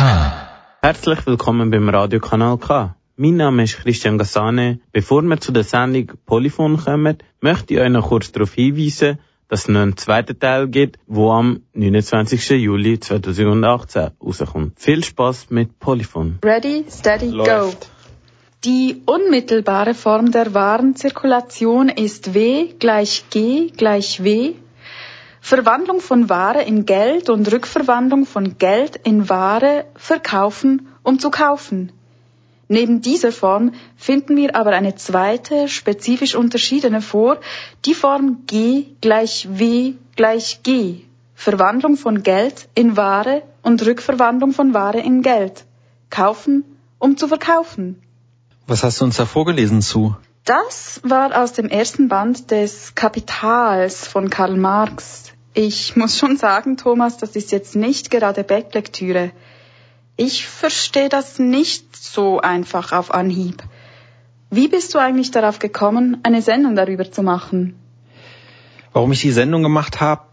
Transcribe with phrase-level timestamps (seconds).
[0.00, 0.32] K.
[0.80, 2.96] Herzlich willkommen beim Radiokanal K.
[3.16, 4.80] Mein Name ist Christian Gassane.
[4.92, 9.18] Bevor wir zu der Sendung Polyphon kommen, möchte ich euch noch kurz darauf hinweisen,
[9.48, 12.48] dass es noch einen zweiten Teil gibt, wo am 29.
[12.62, 14.80] Juli 2018 rauskommt.
[14.80, 16.38] Viel Spaß mit Polyphon.
[16.42, 17.50] Ready, steady, Läuft.
[17.50, 17.86] go.
[18.64, 24.54] Die unmittelbare Form der Warenzirkulation ist W gleich G gleich W.
[25.40, 31.92] Verwandlung von Ware in Geld und Rückverwandlung von Geld in Ware verkaufen, um zu kaufen.
[32.68, 37.40] Neben dieser Form finden wir aber eine zweite, spezifisch unterschiedene vor,
[37.84, 41.00] die Form G gleich W gleich G.
[41.34, 45.64] Verwandlung von Geld in Ware und Rückverwandlung von Ware in Geld.
[46.10, 46.64] Kaufen,
[46.98, 48.02] um zu verkaufen.
[48.66, 50.14] Was hast du uns da vorgelesen zu?
[50.44, 55.32] Das war aus dem ersten Band des Kapitals von Karl Marx.
[55.52, 59.32] Ich muss schon sagen, Thomas, das ist jetzt nicht gerade Backlektüre.
[60.16, 63.62] Ich verstehe das nicht so einfach auf Anhieb.
[64.50, 67.78] Wie bist du eigentlich darauf gekommen, eine Sendung darüber zu machen?
[68.92, 70.29] Warum ich die Sendung gemacht habe?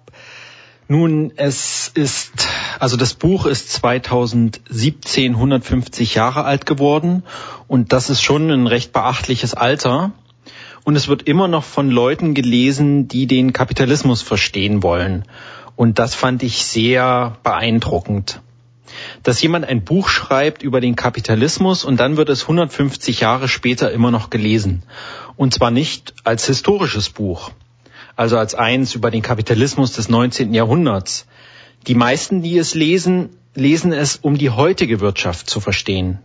[0.89, 2.47] Nun, es ist,
[2.80, 7.23] also das Buch ist 2017 150 Jahre alt geworden
[7.67, 10.11] und das ist schon ein recht beachtliches Alter.
[10.85, 15.25] Und es wird immer noch von Leuten gelesen, die den Kapitalismus verstehen wollen.
[15.75, 18.39] Und das fand ich sehr beeindruckend.
[19.23, 23.91] Dass jemand ein Buch schreibt über den Kapitalismus und dann wird es 150 Jahre später
[23.91, 24.83] immer noch gelesen.
[25.35, 27.51] Und zwar nicht als historisches Buch,
[28.17, 30.53] also als eins über den Kapitalismus des 19.
[30.53, 31.25] Jahrhunderts.
[31.85, 36.19] Die meisten, die es lesen, lesen es, um die heutige Wirtschaft zu verstehen.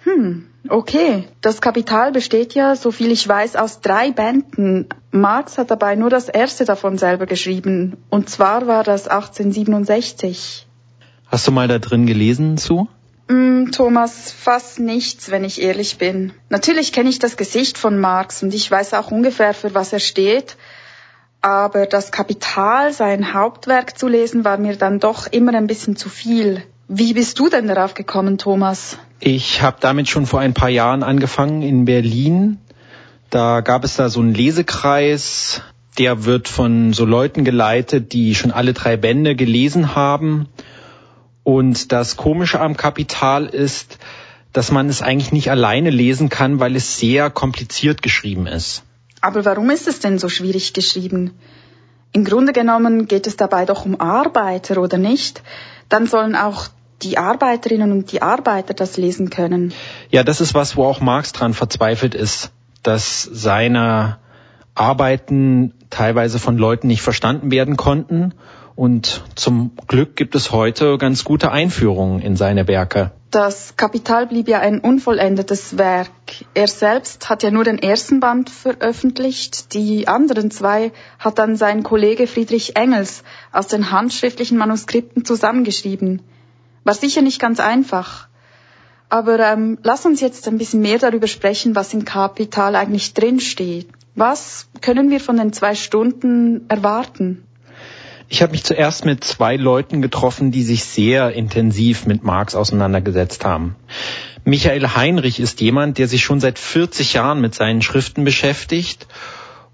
[0.00, 1.24] Hm, okay.
[1.40, 4.88] Das Kapital besteht ja, so viel ich weiß, aus drei Bänden.
[5.10, 7.96] Marx hat dabei nur das erste davon selber geschrieben.
[8.10, 10.66] Und zwar war das 1867.
[11.28, 12.88] Hast du mal da drin gelesen zu?
[13.28, 16.32] Mm, Thomas, fast nichts, wenn ich ehrlich bin.
[16.50, 19.98] Natürlich kenne ich das Gesicht von Marx und ich weiß auch ungefähr, für was er
[19.98, 20.56] steht.
[21.40, 26.08] Aber das Kapital, sein Hauptwerk zu lesen, war mir dann doch immer ein bisschen zu
[26.08, 26.62] viel.
[26.88, 28.98] Wie bist du denn darauf gekommen, Thomas?
[29.20, 32.58] Ich habe damit schon vor ein paar Jahren angefangen in Berlin.
[33.30, 35.62] Da gab es da so einen Lesekreis,
[35.98, 40.48] der wird von so Leuten geleitet, die schon alle drei Bände gelesen haben.
[41.42, 43.98] Und das Komische am Kapital ist,
[44.52, 48.84] dass man es eigentlich nicht alleine lesen kann, weil es sehr kompliziert geschrieben ist.
[49.20, 51.32] Aber warum ist es denn so schwierig geschrieben?
[52.12, 55.42] Im Grunde genommen geht es dabei doch um Arbeiter, oder nicht?
[55.88, 56.68] Dann sollen auch
[57.02, 59.72] die Arbeiterinnen und die Arbeiter das lesen können.
[60.10, 64.18] Ja, das ist was, wo auch Marx dran verzweifelt ist, dass seine
[64.74, 68.34] Arbeiten teilweise von Leuten nicht verstanden werden konnten.
[68.74, 73.12] Und zum Glück gibt es heute ganz gute Einführungen in seine Werke.
[73.30, 76.10] Das Kapital blieb ja ein unvollendetes Werk.
[76.54, 79.74] Er selbst hat ja nur den ersten Band veröffentlicht.
[79.74, 86.22] Die anderen zwei hat dann sein Kollege Friedrich Engels aus den handschriftlichen Manuskripten zusammengeschrieben.
[86.84, 88.28] War sicher nicht ganz einfach.
[89.08, 93.88] Aber ähm, lass uns jetzt ein bisschen mehr darüber sprechen, was im Kapital eigentlich drinsteht.
[94.14, 97.45] Was können wir von den zwei Stunden erwarten?
[98.28, 103.44] Ich habe mich zuerst mit zwei Leuten getroffen, die sich sehr intensiv mit Marx auseinandergesetzt
[103.44, 103.76] haben.
[104.44, 109.06] Michael Heinrich ist jemand, der sich schon seit 40 Jahren mit seinen Schriften beschäftigt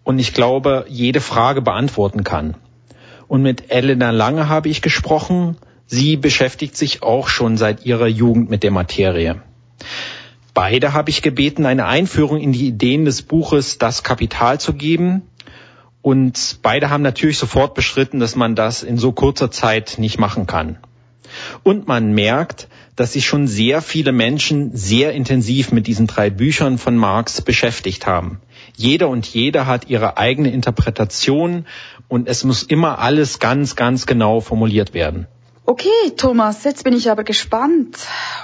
[0.04, 2.54] und ich glaube, jede Frage beantworten kann.
[3.28, 5.56] Und mit Elena Lange habe ich gesprochen.
[5.86, 9.40] Sie beschäftigt sich auch schon seit ihrer Jugend mit der Materie.
[10.54, 15.22] Beide habe ich gebeten, eine Einführung in die Ideen des Buches Das Kapital zu geben.
[16.02, 20.46] Und beide haben natürlich sofort beschritten, dass man das in so kurzer Zeit nicht machen
[20.46, 20.78] kann.
[21.62, 26.76] Und man merkt, dass sich schon sehr viele Menschen sehr intensiv mit diesen drei Büchern
[26.76, 28.40] von Marx beschäftigt haben.
[28.76, 31.66] Jeder und jeder hat ihre eigene Interpretation
[32.08, 35.26] und es muss immer alles ganz, ganz genau formuliert werden.
[35.64, 37.96] Okay, Thomas, jetzt bin ich aber gespannt.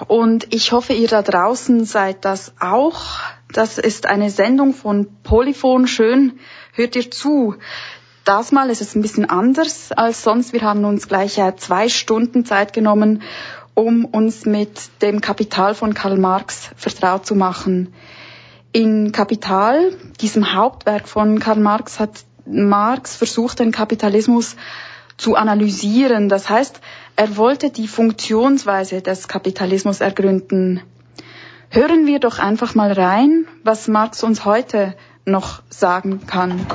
[0.07, 3.03] Und ich hoffe, ihr da draußen seid das auch.
[3.53, 5.89] Das ist eine Sendung von Polyphon.
[5.89, 6.39] Schön,
[6.79, 7.57] hört ihr zu.
[8.25, 10.53] Das Mal ist es ein bisschen anders als sonst.
[10.53, 13.23] Wir haben uns gleich äh, zwei Stunden Zeit genommen,
[13.75, 17.93] um uns mit dem Kapital von Karl Marx vertraut zu machen.
[18.73, 24.57] In Kapital, diesem Hauptwerk von Karl Marx, hat Marx versucht, den Kapitalismus
[25.17, 26.29] zu analysieren.
[26.29, 26.81] Das heißt,
[27.17, 30.83] er wollte die Funktionsweise des Kapitalismus ergründen.
[31.71, 34.95] Hören wir doch einfach mal rein, was Marx uns heute
[35.29, 36.67] noch sagen kann.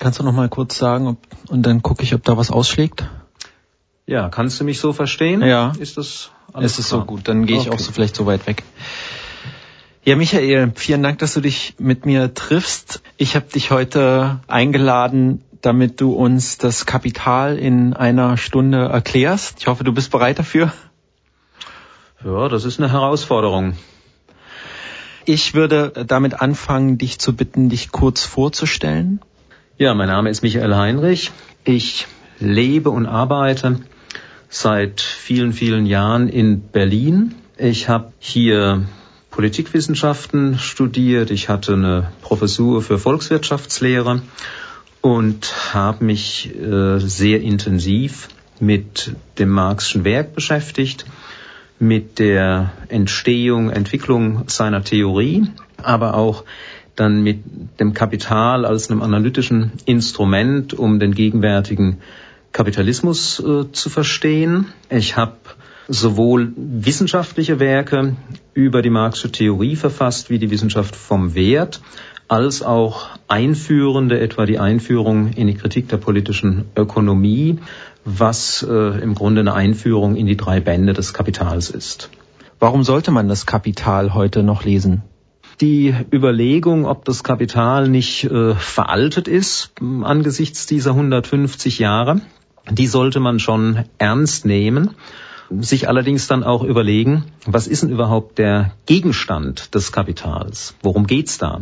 [0.00, 1.16] Kannst du noch mal kurz sagen ob,
[1.48, 3.04] und dann gucke ich, ob da was ausschlägt?
[4.06, 5.40] Ja, kannst du mich so verstehen?
[5.40, 5.72] Ja.
[5.78, 7.26] Ist das alles Ist es so gut?
[7.26, 7.74] Dann gehe ich okay.
[7.74, 8.64] auch so vielleicht so weit weg.
[10.06, 13.00] Ja, Michael, vielen Dank, dass du dich mit mir triffst.
[13.16, 19.60] Ich habe dich heute eingeladen, damit du uns das Kapital in einer Stunde erklärst.
[19.60, 20.74] Ich hoffe, du bist bereit dafür.
[22.22, 23.78] Ja, das ist eine Herausforderung.
[25.24, 29.22] Ich würde damit anfangen, dich zu bitten, dich kurz vorzustellen.
[29.78, 31.30] Ja, mein Name ist Michael Heinrich.
[31.64, 32.06] Ich
[32.40, 33.80] lebe und arbeite
[34.50, 37.36] seit vielen, vielen Jahren in Berlin.
[37.56, 38.84] Ich habe hier
[39.34, 41.32] Politikwissenschaften studiert.
[41.32, 44.22] Ich hatte eine Professur für Volkswirtschaftslehre
[45.00, 48.28] und habe mich äh, sehr intensiv
[48.60, 51.04] mit dem Marxischen Werk beschäftigt,
[51.80, 55.48] mit der Entstehung, Entwicklung seiner Theorie,
[55.82, 56.44] aber auch
[56.94, 57.42] dann mit
[57.80, 61.98] dem Kapital als einem analytischen Instrument, um den gegenwärtigen
[62.52, 64.66] Kapitalismus äh, zu verstehen.
[64.90, 65.34] Ich habe
[65.88, 68.16] sowohl wissenschaftliche Werke
[68.54, 71.80] über die Marxische Theorie verfasst, wie die Wissenschaft vom Wert,
[72.28, 77.58] als auch einführende, etwa die Einführung in die Kritik der politischen Ökonomie,
[78.04, 82.10] was äh, im Grunde eine Einführung in die drei Bände des Kapitals ist.
[82.58, 85.02] Warum sollte man das Kapital heute noch lesen?
[85.60, 92.20] Die Überlegung, ob das Kapital nicht äh, veraltet ist angesichts dieser 150 Jahre,
[92.70, 94.90] die sollte man schon ernst nehmen
[95.60, 100.74] sich allerdings dann auch überlegen, was ist denn überhaupt der Gegenstand des Kapitals?
[100.82, 101.60] Worum geht's da?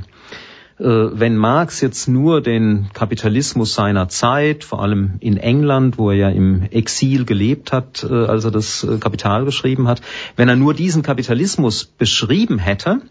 [0.78, 6.16] Äh, wenn Marx jetzt nur den Kapitalismus seiner Zeit, vor allem in England, wo er
[6.16, 10.00] ja im Exil gelebt hat, äh, als er das äh, Kapital geschrieben hat,
[10.36, 13.02] wenn er nur diesen Kapitalismus beschrieben hätte,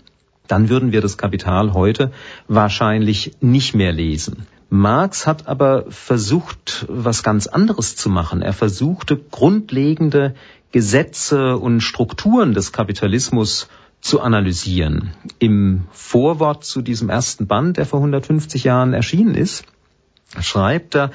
[0.48, 2.12] dann würden wir das Kapital heute
[2.48, 4.48] wahrscheinlich nicht mehr lesen.
[4.70, 8.42] Marx hat aber versucht, was ganz anderes zu machen.
[8.42, 10.34] Er versuchte grundlegende
[10.72, 13.68] Gesetze und Strukturen des Kapitalismus
[14.00, 15.12] zu analysieren.
[15.40, 19.64] Im Vorwort zu diesem ersten Band, der vor 150 Jahren erschienen ist,
[20.40, 21.12] schreibt er,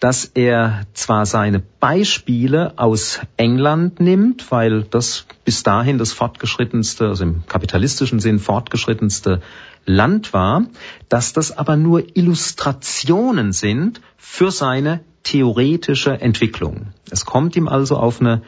[0.00, 7.24] dass er zwar seine Beispiele aus England nimmt, weil das bis dahin das fortgeschrittenste, also
[7.24, 9.40] im kapitalistischen Sinn fortgeschrittenste
[9.86, 10.66] Land war,
[11.08, 16.88] dass das aber nur Illustrationen sind für seine theoretische Entwicklung.
[17.10, 18.42] Es kommt ihm also auf eine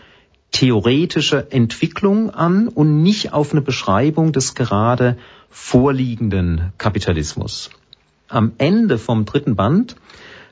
[0.52, 5.18] theoretische Entwicklung an und nicht auf eine Beschreibung des gerade
[5.50, 7.70] vorliegenden Kapitalismus.
[8.28, 9.96] Am Ende vom dritten Band,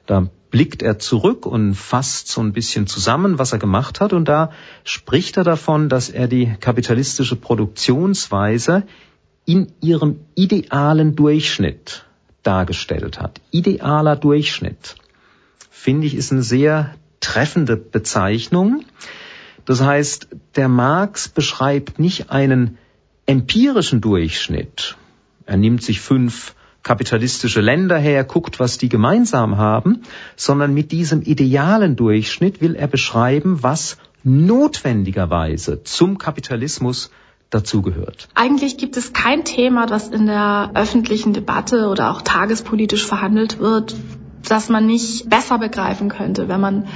[0.06, 4.26] da blickt er zurück und fasst so ein bisschen zusammen, was er gemacht hat, und
[4.26, 4.52] da
[4.84, 8.84] spricht er davon, dass er die kapitalistische Produktionsweise
[9.44, 12.04] in ihrem idealen Durchschnitt
[12.42, 13.40] dargestellt hat.
[13.50, 14.96] Idealer Durchschnitt,
[15.70, 18.84] finde ich, ist eine sehr treffende Bezeichnung.
[19.66, 22.78] Das heißt, der Marx beschreibt nicht einen
[23.26, 24.96] empirischen Durchschnitt.
[25.44, 30.02] Er nimmt sich fünf kapitalistische Länder her, guckt, was die gemeinsam haben,
[30.36, 37.10] sondern mit diesem idealen Durchschnitt will er beschreiben, was notwendigerweise zum Kapitalismus
[37.50, 38.28] dazugehört.
[38.34, 43.96] Eigentlich gibt es kein Thema, das in der öffentlichen Debatte oder auch tagespolitisch verhandelt wird,
[44.48, 46.86] das man nicht besser begreifen könnte, wenn man,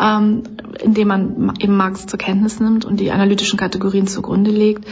[0.00, 0.42] ähm,
[0.82, 4.86] indem man eben Marx zur Kenntnis nimmt und die analytischen Kategorien zugrunde legt.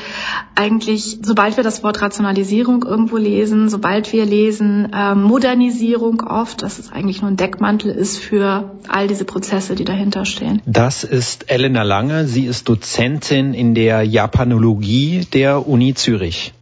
[0.55, 6.79] Eigentlich, sobald wir das Wort Rationalisierung irgendwo lesen, sobald wir lesen ähm, Modernisierung oft, dass
[6.79, 10.63] es eigentlich nur ein Deckmantel ist für all diese Prozesse, die dahinter stehen.
[10.67, 12.27] Das ist Elena Lange.
[12.27, 16.53] Sie ist Dozentin in der Japanologie der Uni Zürich.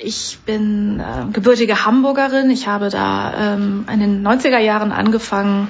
[0.00, 2.50] Ich bin äh, gebürtige Hamburgerin.
[2.50, 5.66] Ich habe da ähm, in den 90er Jahren angefangen,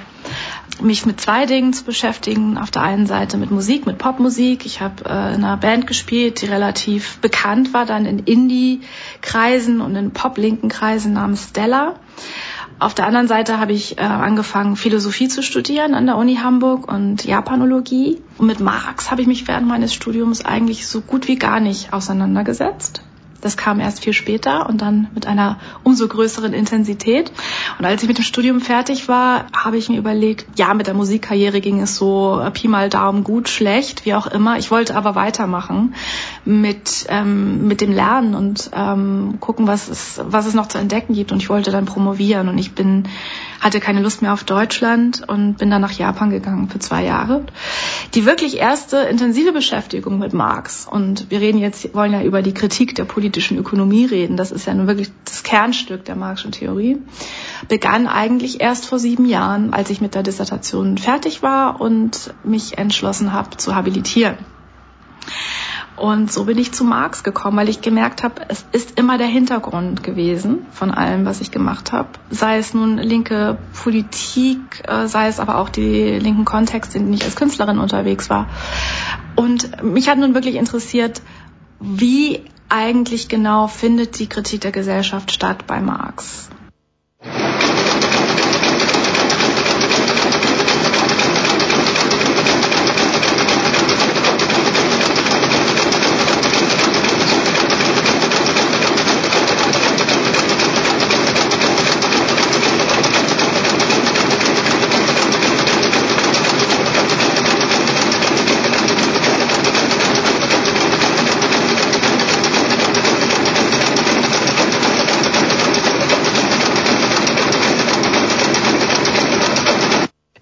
[0.83, 2.59] mich mit zwei Dingen zu beschäftigen.
[2.59, 4.67] Auf der einen Seite mit Musik, mit Popmusik.
[4.67, 9.97] Ich habe äh, in einer Band gespielt, die relativ bekannt war, dann in Indie-Kreisen und
[9.97, 11.95] in pop-linken Kreisen namens Stella.
[12.79, 16.87] Auf der anderen Seite habe ich äh, angefangen, Philosophie zu studieren an der Uni Hamburg
[16.87, 18.19] und Japanologie.
[18.37, 21.95] Und mit Marx habe ich mich während meines Studiums eigentlich so gut wie gar nicht
[21.95, 23.03] auseinandergesetzt.
[23.41, 27.31] Das kam erst viel später und dann mit einer umso größeren Intensität.
[27.79, 30.95] Und als ich mit dem Studium fertig war, habe ich mir überlegt, ja, mit der
[30.95, 34.59] Musikkarriere ging es so Pi mal Daumen gut, schlecht, wie auch immer.
[34.59, 35.95] Ich wollte aber weitermachen
[36.45, 41.15] mit, ähm, mit dem Lernen und ähm, gucken, was es, was es noch zu entdecken
[41.15, 41.31] gibt.
[41.31, 43.05] Und ich wollte dann promovieren und ich bin
[43.61, 47.45] hatte keine Lust mehr auf Deutschland und bin dann nach Japan gegangen für zwei Jahre.
[48.15, 52.55] Die wirklich erste intensive Beschäftigung mit Marx, und wir reden jetzt, wollen ja über die
[52.55, 56.99] Kritik der politischen Ökonomie reden, das ist ja nun wirklich das Kernstück der Marxischen Theorie,
[57.69, 62.79] begann eigentlich erst vor sieben Jahren, als ich mit der Dissertation fertig war und mich
[62.79, 64.37] entschlossen habe zu habilitieren.
[65.99, 69.27] Und so bin ich zu Marx gekommen, weil ich gemerkt habe, es ist immer der
[69.27, 72.09] Hintergrund gewesen von allem, was ich gemacht habe.
[72.31, 77.15] Sei es nun linke Politik, äh, sei es aber auch die linken Kontexte, in denen
[77.15, 78.47] ich als Künstlerin unterwegs war.
[79.35, 81.21] Und mich hat nun wirklich interessiert,
[81.81, 86.49] wie eigentlich genau findet die Kritik der Gesellschaft statt bei Marx?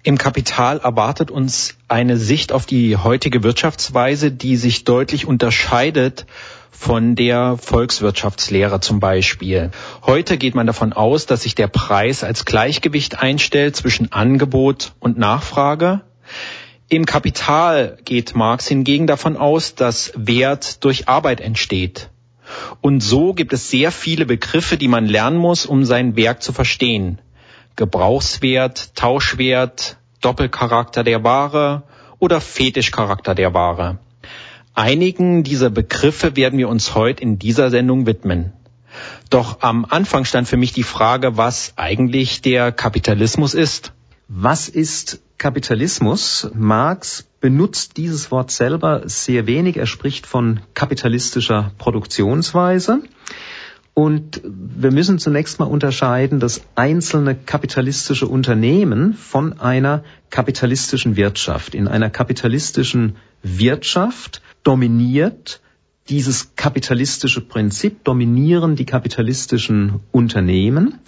[0.07, 6.25] Im Kapital erwartet uns eine Sicht auf die heutige Wirtschaftsweise, die sich deutlich unterscheidet
[6.71, 9.69] von der Volkswirtschaftslehre zum Beispiel.
[10.05, 15.17] Heute geht man davon aus, dass sich der Preis als Gleichgewicht einstellt zwischen Angebot und
[15.17, 16.03] Nachfrage.
[16.87, 22.11] Im Kapital geht Marx hingegen davon aus, dass Wert durch Arbeit entsteht.
[22.79, 26.53] Und so gibt es sehr viele Begriffe, die man lernen muss, um sein Werk zu
[26.53, 27.19] verstehen.
[27.77, 31.83] Gebrauchswert, Tauschwert, Doppelcharakter der Ware
[32.19, 33.99] oder Fetischcharakter der Ware.
[34.73, 38.53] Einigen dieser Begriffe werden wir uns heute in dieser Sendung widmen.
[39.29, 43.93] Doch am Anfang stand für mich die Frage, was eigentlich der Kapitalismus ist.
[44.27, 46.49] Was ist Kapitalismus?
[46.53, 49.77] Marx benutzt dieses Wort selber sehr wenig.
[49.77, 53.03] Er spricht von kapitalistischer Produktionsweise.
[53.97, 61.73] Und wir müssen zunächst mal unterscheiden das einzelne kapitalistische Unternehmen von einer kapitalistischen Wirtschaft.
[61.73, 65.61] In einer kapitalistischen Wirtschaft dominiert
[66.09, 70.99] dieses kapitalistische Prinzip, dominieren die kapitalistischen Unternehmen.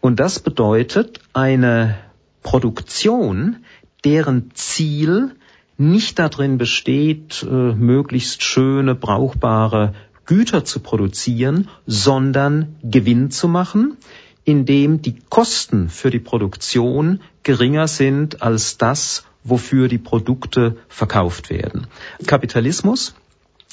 [0.00, 1.98] Und das bedeutet eine
[2.44, 3.64] Produktion,
[4.04, 5.32] deren Ziel
[5.76, 9.94] nicht darin besteht, äh, möglichst schöne, brauchbare
[10.28, 13.96] Güter zu produzieren, sondern Gewinn zu machen,
[14.44, 21.86] indem die Kosten für die Produktion geringer sind als das, wofür die Produkte verkauft werden.
[22.26, 23.14] Kapitalismus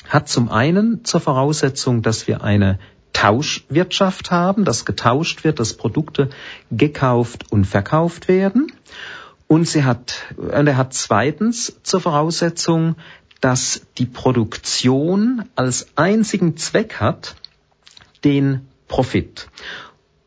[0.08, 2.80] hat zum einen zur Voraussetzung, dass wir eine
[3.12, 6.30] Tauschwirtschaft haben, dass getauscht wird, dass Produkte
[6.72, 8.72] gekauft und verkauft werden.
[9.48, 12.96] Und sie hat, und er hat zweitens zur Voraussetzung,
[13.42, 17.36] dass die Produktion als einzigen Zweck hat,
[18.24, 19.50] den Profit.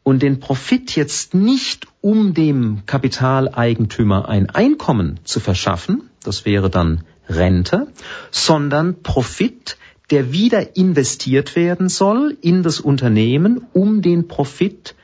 [0.02, 7.04] Und den Profit jetzt nicht um dem Kapitaleigentümer ein Einkommen zu verschaffen, das wäre dann
[7.28, 7.88] Rente,
[8.30, 9.76] sondern Profit,
[10.10, 14.94] der wieder investiert werden soll in das Unternehmen, um den Profit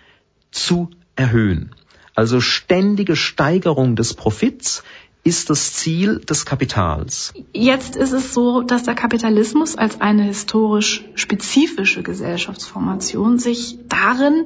[0.51, 1.75] zu erhöhen.
[2.15, 4.83] Also ständige Steigerung des Profits
[5.25, 7.33] ist das Ziel des Kapitals.
[7.53, 14.45] Jetzt ist es so, dass der Kapitalismus als eine historisch spezifische Gesellschaftsformation sich darin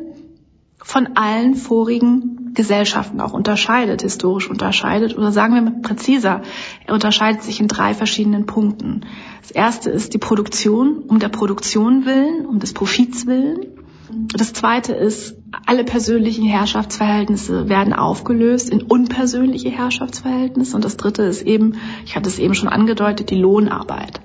[0.79, 5.19] von allen vorigen Gesellschaften auch unterscheidet, historisch unterscheidet.
[5.19, 6.43] Oder sagen wir präziser,
[6.87, 9.05] er unterscheidet sich in drei verschiedenen Punkten.
[9.43, 13.67] Das erste ist die Produktion, um der Produktion willen, um des Profits willen.
[14.11, 15.37] Das zweite ist,
[15.67, 20.77] alle persönlichen Herrschaftsverhältnisse werden aufgelöst in unpersönliche Herrschaftsverhältnisse.
[20.77, 21.75] Und das dritte ist eben,
[22.05, 24.21] ich hatte es eben schon angedeutet, die Lohnarbeit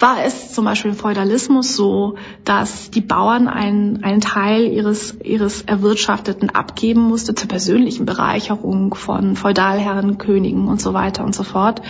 [0.00, 5.62] war es zum Beispiel im Feudalismus so, dass die Bauern einen, einen Teil ihres, ihres
[5.62, 11.82] Erwirtschafteten abgeben musste zur persönlichen Bereicherung von Feudalherren, Königen und so weiter und so fort.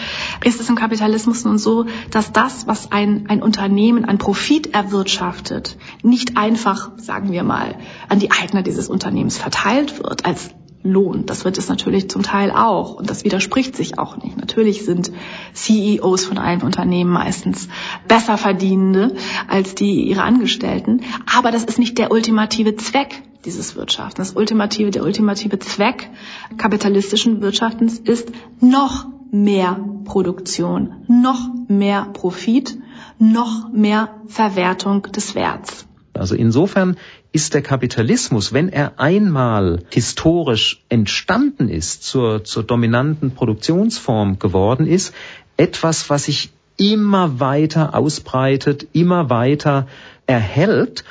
[0.45, 5.79] Ist es im Kapitalismus nun so, dass das, was ein, ein Unternehmen an Profit erwirtschaftet,
[6.03, 7.77] nicht einfach, sagen wir mal,
[8.09, 10.51] an die Eigner dieses Unternehmens verteilt wird als
[10.83, 11.27] Lohn.
[11.27, 14.37] Das wird es natürlich zum Teil auch und das widerspricht sich auch nicht.
[14.39, 15.13] Natürlich sind
[15.53, 17.69] CEOs von einem Unternehmen meistens
[18.09, 19.15] besser verdienende
[19.49, 24.29] als die ihre Angestellten, aber das ist nicht der ultimative Zweck dieses Wirtschaftens.
[24.29, 26.11] Das ultimative, der ultimative Zweck
[26.57, 32.79] kapitalistischen Wirtschaftens ist noch mehr Produktion, noch mehr Profit,
[33.19, 35.87] noch mehr Verwertung des Werts.
[36.15, 36.97] Also insofern
[37.33, 45.15] ist der Kapitalismus, wenn er einmal historisch entstanden ist, zur, zur dominanten Produktionsform geworden ist,
[45.57, 49.87] etwas, was sich immer weiter ausbreitet, immer weiter
[50.27, 51.05] erhält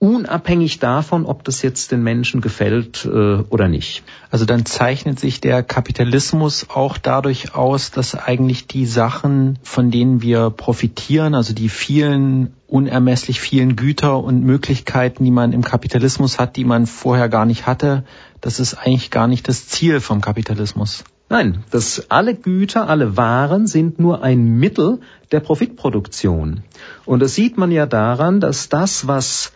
[0.00, 3.08] unabhängig davon, ob das jetzt den Menschen gefällt äh,
[3.50, 4.02] oder nicht.
[4.30, 10.22] Also dann zeichnet sich der Kapitalismus auch dadurch aus, dass eigentlich die Sachen, von denen
[10.22, 16.56] wir profitieren, also die vielen unermesslich vielen Güter und Möglichkeiten, die man im Kapitalismus hat,
[16.56, 18.04] die man vorher gar nicht hatte,
[18.40, 21.04] das ist eigentlich gar nicht das Ziel vom Kapitalismus.
[21.28, 26.62] Nein, das alle Güter, alle Waren sind nur ein Mittel der Profitproduktion.
[27.04, 29.52] Und das sieht man ja daran, dass das, was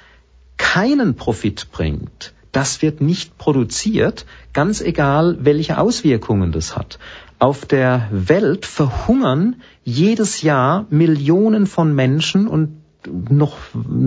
[0.57, 6.99] keinen Profit bringt, das wird nicht produziert, ganz egal, welche Auswirkungen das hat.
[7.41, 13.59] Auf der Welt verhungern jedes Jahr Millionen von Menschen und noch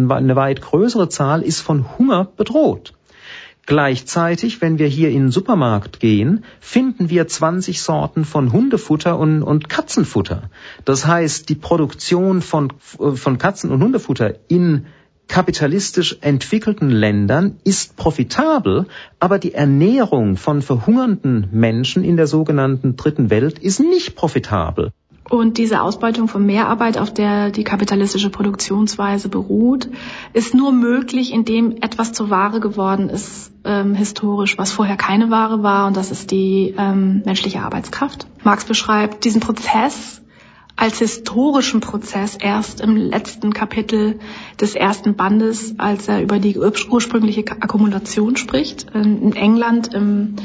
[0.09, 2.93] eine weit größere Zahl ist von Hunger bedroht.
[3.65, 9.43] Gleichzeitig, wenn wir hier in den Supermarkt gehen, finden wir 20 Sorten von Hundefutter und,
[9.43, 10.49] und Katzenfutter.
[10.85, 14.85] Das heißt, die Produktion von, von Katzen- und Hundefutter in
[15.27, 18.85] kapitalistisch entwickelten Ländern ist profitabel,
[19.19, 24.91] aber die Ernährung von verhungernden Menschen in der sogenannten dritten Welt ist nicht profitabel.
[25.29, 29.89] Und diese Ausbeutung von Mehrarbeit, auf der die kapitalistische Produktionsweise beruht,
[30.31, 35.63] ist nur möglich, indem etwas zur Ware geworden ist, ähm, historisch, was vorher keine Ware
[35.63, 38.25] war, und das ist die ähm, menschliche Arbeitskraft.
[38.43, 40.21] Marx beschreibt diesen Prozess
[40.77, 44.19] als historischen Prozess erst im letzten Kapitel
[44.61, 48.85] des ersten Bandes, als er über die ursprüngliche Akkumulation spricht.
[48.93, 50.35] In England im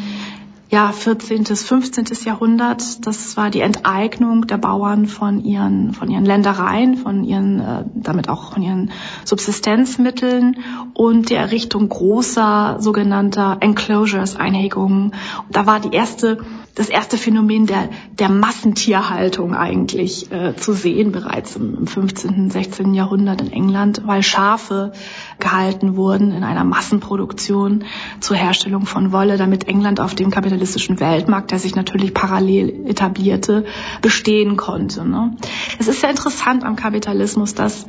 [0.73, 1.45] ja, 14.
[1.45, 2.07] bis 15.
[2.25, 3.07] Jahrhundert.
[3.07, 8.31] Das war die Enteignung der Bauern von ihren, von ihren Ländereien, von ihren, äh, damit
[8.31, 8.91] auch von ihren
[9.27, 10.57] Subsistenzmitteln
[10.95, 15.13] und die Errichtung großer sogenannter Enclosures, Einhegungen.
[15.51, 16.39] Da war die erste
[16.75, 22.95] das erste Phänomen der, der Massentierhaltung eigentlich äh, zu sehen, bereits im, im 15., 16.
[22.95, 24.93] Jahrhundert in England, weil Schafe
[25.39, 27.85] gehalten wurden in einer Massenproduktion
[28.21, 33.67] zur Herstellung von Wolle, damit England auf dem kapitalistischen Weltmarkt, der sich natürlich parallel etablierte,
[34.01, 35.07] bestehen konnte.
[35.07, 35.37] Ne?
[35.79, 37.87] Es ist sehr interessant am Kapitalismus, dass,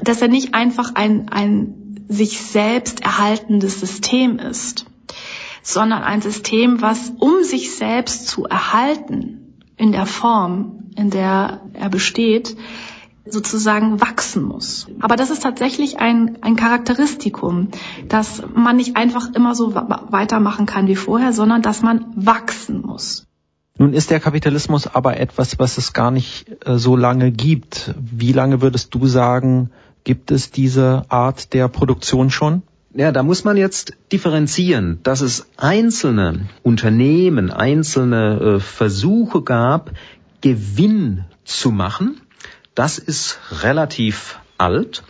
[0.00, 4.86] dass er nicht einfach ein, ein sich selbst erhaltendes System ist
[5.62, 11.88] sondern ein System, was um sich selbst zu erhalten in der Form, in der er
[11.88, 12.56] besteht,
[13.24, 14.88] sozusagen wachsen muss.
[15.00, 17.68] Aber das ist tatsächlich ein, ein Charakteristikum,
[18.08, 23.26] dass man nicht einfach immer so weitermachen kann wie vorher, sondern dass man wachsen muss.
[23.78, 27.94] Nun ist der Kapitalismus aber etwas, was es gar nicht äh, so lange gibt.
[27.98, 29.70] Wie lange würdest du sagen,
[30.04, 32.62] gibt es diese Art der Produktion schon?
[32.94, 39.92] Ja, da muss man jetzt differenzieren, dass es einzelne Unternehmen, einzelne äh, Versuche gab,
[40.42, 42.20] Gewinn zu machen.
[42.74, 45.04] Das ist relativ alt.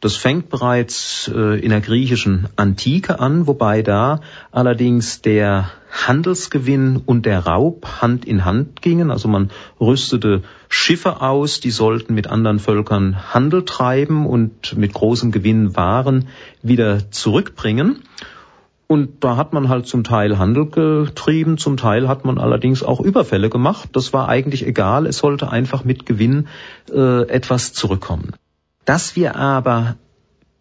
[0.00, 7.26] Das fängt bereits äh, in der griechischen Antike an, wobei da allerdings der Handelsgewinn und
[7.26, 9.10] der Raub Hand in Hand gingen.
[9.10, 15.32] Also man rüstete Schiffe aus, die sollten mit anderen Völkern Handel treiben und mit großem
[15.32, 16.28] Gewinn Waren
[16.62, 18.02] wieder zurückbringen.
[18.86, 23.00] Und da hat man halt zum Teil Handel getrieben, zum Teil hat man allerdings auch
[23.00, 23.90] Überfälle gemacht.
[23.92, 26.48] Das war eigentlich egal, es sollte einfach mit Gewinn
[26.90, 28.32] äh, etwas zurückkommen.
[28.86, 29.96] Dass wir aber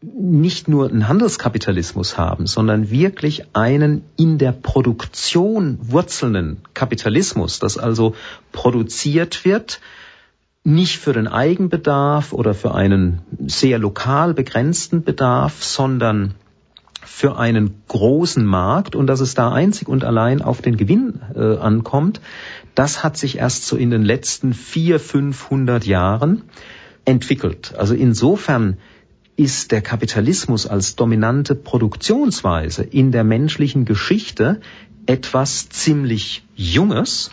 [0.02, 8.14] nicht nur einen Handelskapitalismus haben, sondern wirklich einen in der Produktion wurzelnden Kapitalismus, das also
[8.52, 9.82] produziert wird,
[10.64, 16.36] nicht für den Eigenbedarf oder für einen sehr lokal begrenzten Bedarf, sondern
[17.04, 21.58] für einen großen Markt und dass es da einzig und allein auf den Gewinn äh,
[21.58, 22.22] ankommt,
[22.76, 26.44] das hat sich erst so in den letzten vier, fünfhundert Jahren
[27.06, 27.74] entwickelt.
[27.78, 28.78] Also insofern
[29.38, 34.60] ist der Kapitalismus als dominante Produktionsweise in der menschlichen Geschichte
[35.06, 37.32] etwas ziemlich Junges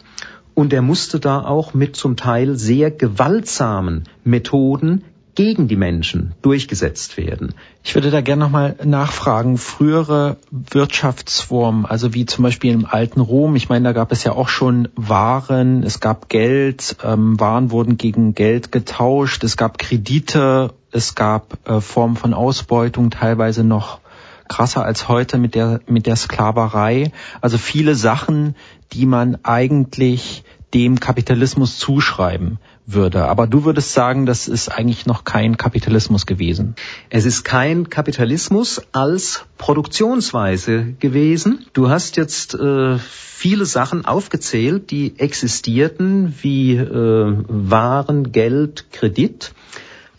[0.53, 5.03] und er musste da auch mit zum Teil sehr gewaltsamen Methoden
[5.35, 7.55] gegen die Menschen durchgesetzt werden.
[7.83, 13.57] Ich würde da gerne nochmal nachfragen, frühere Wirtschaftsformen, also wie zum Beispiel im alten Rom,
[13.57, 17.97] ich meine, da gab es ja auch schon Waren, es gab Geld, ähm, Waren wurden
[17.97, 23.98] gegen Geld getauscht, es gab Kredite, es gab äh, Formen von Ausbeutung, teilweise noch
[24.48, 27.11] krasser als heute mit der, mit der Sklaverei.
[27.40, 28.54] Also viele Sachen,
[28.92, 33.24] die man eigentlich dem Kapitalismus zuschreiben würde.
[33.26, 36.74] Aber du würdest sagen, das ist eigentlich noch kein Kapitalismus gewesen.
[37.11, 41.66] Es ist kein Kapitalismus als Produktionsweise gewesen.
[41.72, 49.54] Du hast jetzt äh, viele Sachen aufgezählt, die existierten, wie äh, Waren, Geld, Kredit.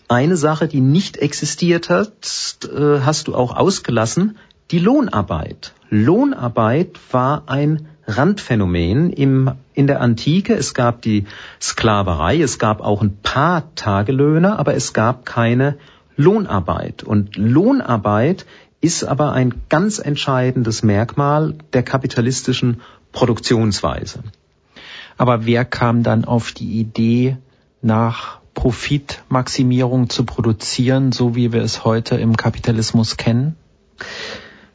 [0.08, 4.38] Eine Sache, die nicht existiert hat, äh, hast du auch ausgelassen,
[4.72, 5.74] die Lohnarbeit.
[5.90, 10.54] Lohnarbeit war ein Randphänomen im, in der Antike.
[10.54, 11.26] Es gab die
[11.60, 15.78] Sklaverei, es gab auch ein paar Tagelöhner, aber es gab keine
[16.16, 17.04] Lohnarbeit.
[17.04, 18.46] Und Lohnarbeit
[18.82, 24.20] ist aber ein ganz entscheidendes Merkmal der kapitalistischen Produktionsweise.
[25.18, 27.38] Aber wer kam dann auf die Idee,
[27.82, 33.56] nach Profitmaximierung zu produzieren, so wie wir es heute im Kapitalismus kennen?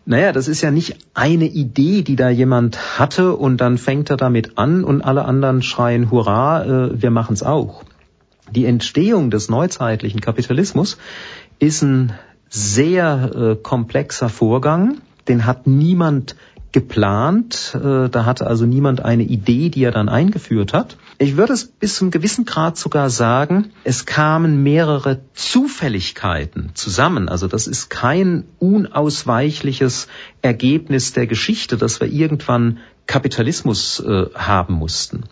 [0.06, 4.16] Naja, das ist ja nicht eine Idee, die da jemand hatte und dann fängt er
[4.16, 7.82] damit an und alle anderen schreien Hurra, äh, wir machen's auch.
[8.52, 10.96] Die Entstehung des neuzeitlichen Kapitalismus
[11.58, 12.12] ist ein
[12.48, 16.36] sehr äh, komplexer Vorgang, den hat niemand
[16.72, 17.74] geplant.
[17.74, 20.96] Äh, da hatte also niemand eine Idee, die er dann eingeführt hat.
[21.18, 27.28] Ich würde es bis zum gewissen Grad sogar sagen, es kamen mehrere Zufälligkeiten zusammen.
[27.28, 30.08] Also das ist kein unausweichliches
[30.42, 35.24] Ergebnis der Geschichte, dass wir irgendwann Kapitalismus äh, haben mussten.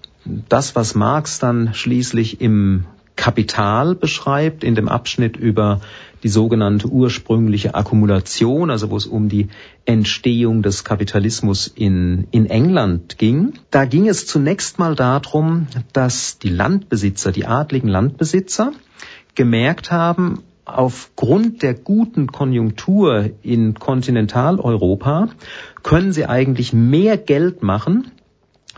[0.49, 2.85] Das, was Marx dann schließlich im
[3.19, 5.81] Kapital beschreibt, in dem Abschnitt über
[6.23, 9.49] die sogenannte ursprüngliche Akkumulation, also wo es um die
[9.85, 13.55] Entstehung des Kapitalismus in, in England ging.
[13.71, 18.73] Da ging es zunächst mal darum, dass die Landbesitzer, die adligen Landbesitzer,
[19.35, 25.31] gemerkt haben, aufgrund der guten Konjunktur in Kontinentaleuropa
[25.83, 28.11] können sie eigentlich mehr Geld machen,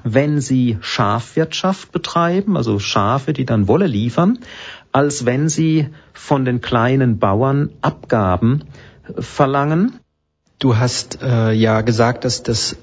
[0.04, 4.38] wenn sie Schafwirtschaft betreiben, also Schafe, die dann Wolle liefern,
[4.92, 8.64] als wenn sie von den kleinen Bauern Abgaben
[9.18, 10.00] verlangen.
[10.58, 12.76] Du hast äh, ja gesagt, dass das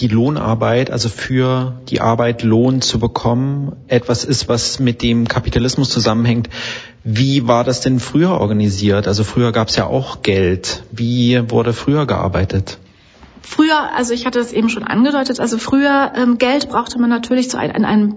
[0.00, 5.90] die Lohnarbeit, also für die Arbeit Lohn zu bekommen, etwas ist, was mit dem Kapitalismus
[5.90, 6.48] zusammenhängt.
[7.02, 9.08] Wie war das denn früher organisiert?
[9.08, 10.84] Also früher gab es ja auch Geld.
[10.92, 12.78] Wie wurde früher gearbeitet?
[13.42, 17.50] Früher, also ich hatte es eben schon angedeutet, also früher ähm, Geld brauchte man natürlich
[17.50, 18.16] zu ein, in einem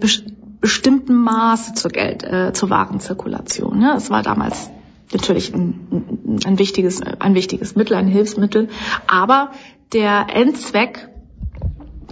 [0.61, 3.79] bestimmten Maße zur Geld, äh, zur Warenzirkulation.
[3.79, 3.95] Ne?
[3.97, 4.69] Es war damals
[5.11, 8.69] natürlich ein, ein, wichtiges, ein wichtiges Mittel, ein Hilfsmittel.
[9.07, 9.51] Aber
[9.91, 11.09] der Endzweck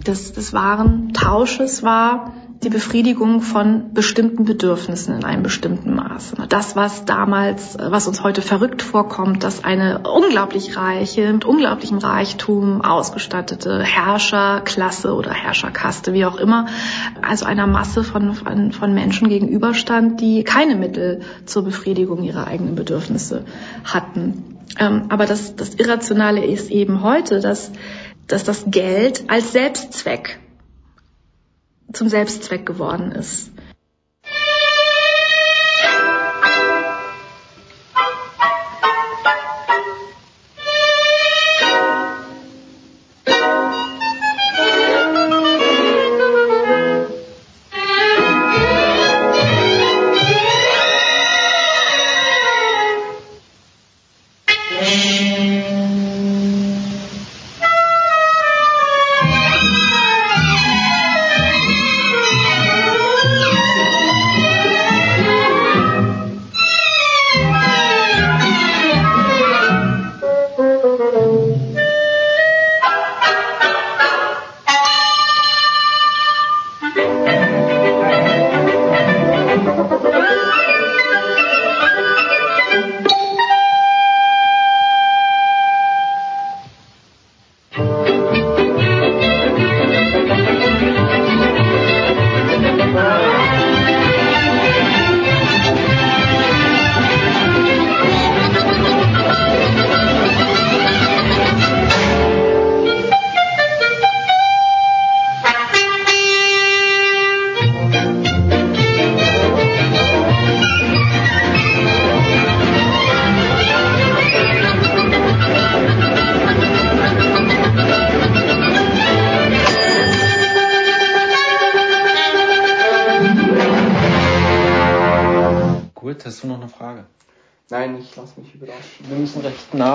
[0.06, 6.36] des, des Warentausches war die Befriedigung von bestimmten Bedürfnissen in einem bestimmten Maße.
[6.50, 12.82] Das, was damals, was uns heute verrückt vorkommt, dass eine unglaublich reiche, mit unglaublichem Reichtum
[12.82, 16.66] ausgestattete Herrscherklasse oder Herrscherkaste, wie auch immer,
[17.22, 22.76] also einer Masse von, von, von Menschen gegenüberstand, die keine Mittel zur Befriedigung ihrer eigenen
[22.76, 23.46] Bedürfnisse
[23.86, 24.58] hatten.
[24.78, 27.72] Ähm, aber das, das Irrationale ist eben heute, dass,
[28.28, 30.40] dass das Geld als Selbstzweck
[31.94, 33.52] zum Selbstzweck geworden ist.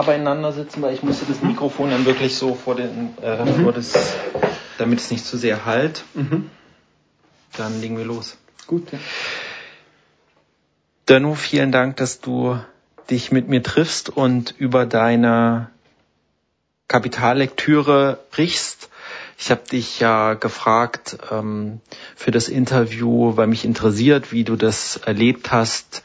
[0.02, 3.64] Beieinander sitzen, weil ich musste das Mikrofon dann wirklich so vor den, äh, mhm.
[3.64, 4.14] vor das,
[4.78, 6.04] damit es nicht zu sehr halt.
[6.14, 6.50] Mhm.
[7.56, 8.36] Dann legen wir los.
[8.66, 8.92] Gut.
[8.92, 8.98] Ja.
[11.06, 12.58] Danu, vielen Dank, dass du
[13.10, 15.70] dich mit mir triffst und über deine
[16.88, 18.88] Kapitallektüre sprichst.
[19.38, 21.80] Ich habe dich ja gefragt ähm,
[22.16, 26.02] für das Interview, weil mich interessiert, wie du das erlebt hast,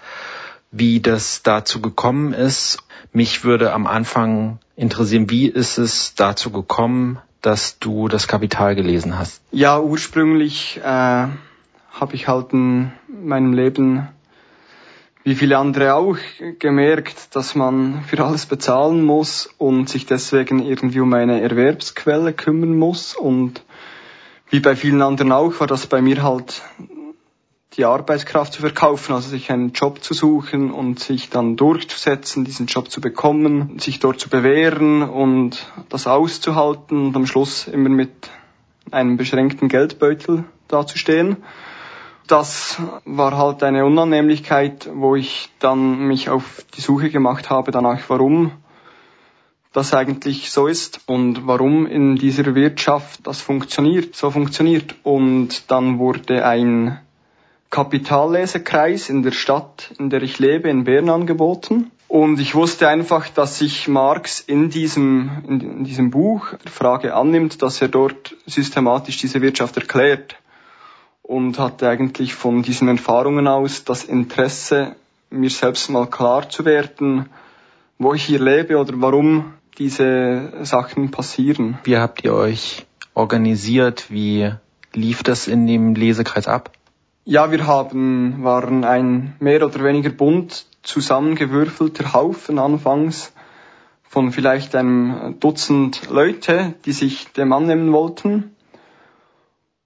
[0.72, 2.80] wie das dazu gekommen ist.
[3.12, 9.18] Mich würde am Anfang interessieren, wie ist es dazu gekommen, dass du das Kapital gelesen
[9.18, 9.42] hast?
[9.52, 14.10] Ja, ursprünglich äh, habe ich halt in meinem Leben
[15.24, 16.18] wie viele andere auch
[16.60, 22.78] gemerkt, dass man für alles bezahlen muss und sich deswegen irgendwie um eine Erwerbsquelle kümmern
[22.78, 23.16] muss.
[23.16, 23.64] Und
[24.50, 26.62] wie bei vielen anderen auch, war das bei mir halt
[27.74, 32.66] die Arbeitskraft zu verkaufen, also sich einen Job zu suchen und sich dann durchzusetzen, diesen
[32.66, 38.12] Job zu bekommen, sich dort zu bewähren und das auszuhalten und am Schluss immer mit
[38.92, 41.38] einem beschränkten Geldbeutel dazustehen
[42.30, 48.02] das war halt eine Unannehmlichkeit, wo ich dann mich auf die Suche gemacht habe danach,
[48.08, 48.52] warum
[49.74, 54.96] das eigentlich so ist und warum in dieser Wirtschaft das funktioniert, so funktioniert.
[55.04, 57.00] Und dann wurde ein
[57.72, 61.92] Kapitallesekreis in der Stadt, in der ich lebe, in Bern angeboten.
[62.08, 67.62] Und ich wusste einfach, dass sich Marx in diesem, in diesem Buch der Frage annimmt,
[67.62, 70.36] dass er dort systematisch diese Wirtschaft erklärt
[71.30, 74.96] und hatte eigentlich von diesen Erfahrungen aus das Interesse,
[75.30, 77.30] mir selbst mal klar zu werden,
[78.00, 81.78] wo ich hier lebe oder warum diese Sachen passieren.
[81.84, 84.10] Wie habt ihr euch organisiert?
[84.10, 84.52] Wie
[84.94, 86.72] lief das in dem Lesekreis ab?
[87.26, 93.34] Ja, wir haben, waren ein mehr oder weniger bunt zusammengewürfelter Haufen anfangs
[94.02, 98.56] von vielleicht einem Dutzend Leute, die sich dem annehmen wollten.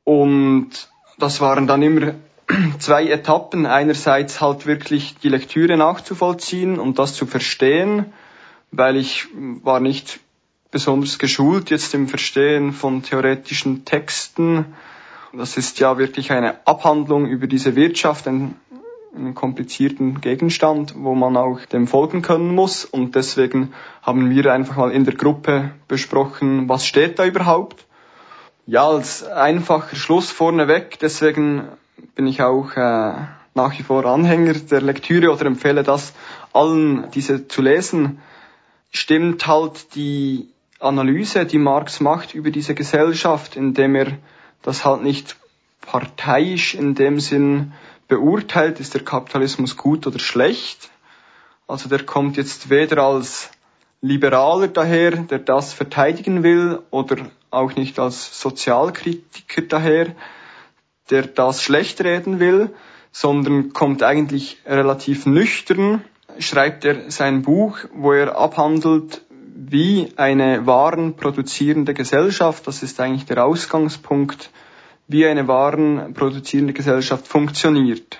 [0.05, 2.13] Und das waren dann immer
[2.79, 3.65] zwei Etappen.
[3.65, 8.13] Einerseits halt wirklich die Lektüre nachzuvollziehen und das zu verstehen,
[8.71, 9.27] weil ich
[9.63, 10.19] war nicht
[10.71, 14.65] besonders geschult jetzt im Verstehen von theoretischen Texten.
[15.31, 18.55] Das ist ja wirklich eine Abhandlung über diese Wirtschaft, einen,
[19.15, 22.85] einen komplizierten Gegenstand, wo man auch dem folgen können muss.
[22.85, 27.85] Und deswegen haben wir einfach mal in der Gruppe besprochen, was steht da überhaupt
[28.65, 31.67] ja, als einfacher Schluss vorneweg, deswegen
[32.15, 33.13] bin ich auch äh,
[33.55, 36.13] nach wie vor Anhänger der Lektüre oder empfehle das
[36.53, 38.19] allen, diese zu lesen,
[38.91, 40.49] stimmt halt die
[40.79, 44.17] Analyse, die Marx macht über diese Gesellschaft, indem er
[44.61, 45.35] das halt nicht
[45.81, 47.73] parteiisch in dem Sinn
[48.07, 50.89] beurteilt, ist der Kapitalismus gut oder schlecht.
[51.67, 53.49] Also der kommt jetzt weder als
[54.01, 57.17] Liberaler daher, der das verteidigen will, oder
[57.53, 60.15] auch nicht als Sozialkritiker daher,
[61.09, 62.69] der das schlecht reden will,
[63.11, 66.03] sondern kommt eigentlich relativ nüchtern,
[66.39, 69.21] schreibt er sein Buch, wo er abhandelt,
[69.55, 74.49] wie eine warenproduzierende Gesellschaft, das ist eigentlich der Ausgangspunkt,
[75.07, 78.19] wie eine warenproduzierende Gesellschaft funktioniert.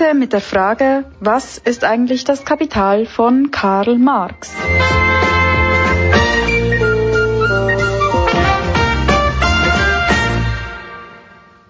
[0.00, 4.50] Heute mit der Frage, was ist eigentlich das Kapital von Karl Marx?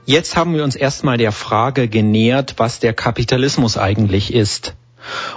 [0.04, 4.74] Jetzt haben wir uns erstmal der Frage genähert, was der Kapitalismus eigentlich ist.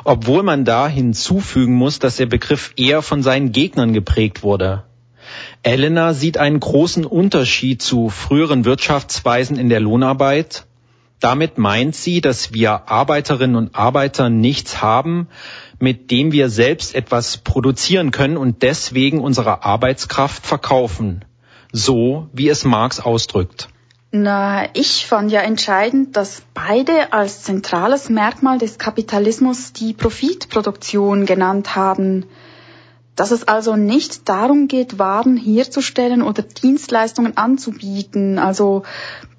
[0.03, 4.83] Obwohl man da hinzufügen muss, dass der Begriff eher von seinen Gegnern geprägt wurde.
[5.63, 10.65] Elena sieht einen großen Unterschied zu früheren Wirtschaftsweisen in der Lohnarbeit.
[11.23, 15.29] Damit meint sie, dass wir Arbeiterinnen und Arbeiter nichts haben,
[15.79, 21.23] mit dem wir selbst etwas produzieren können und deswegen unsere Arbeitskraft verkaufen.
[21.71, 23.69] So wie es Marx ausdrückt.
[24.11, 31.77] Na, ich fand ja entscheidend, dass beide als zentrales Merkmal des Kapitalismus die Profitproduktion genannt
[31.77, 32.25] haben
[33.15, 38.39] dass es also nicht darum geht, Waren herzustellen oder Dienstleistungen anzubieten.
[38.39, 38.83] Also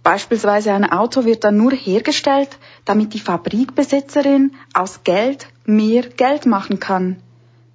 [0.04, 2.50] beispielsweise ein Auto wird dann nur hergestellt,
[2.84, 7.16] damit die Fabrikbesitzerin aus Geld mehr Geld machen kann.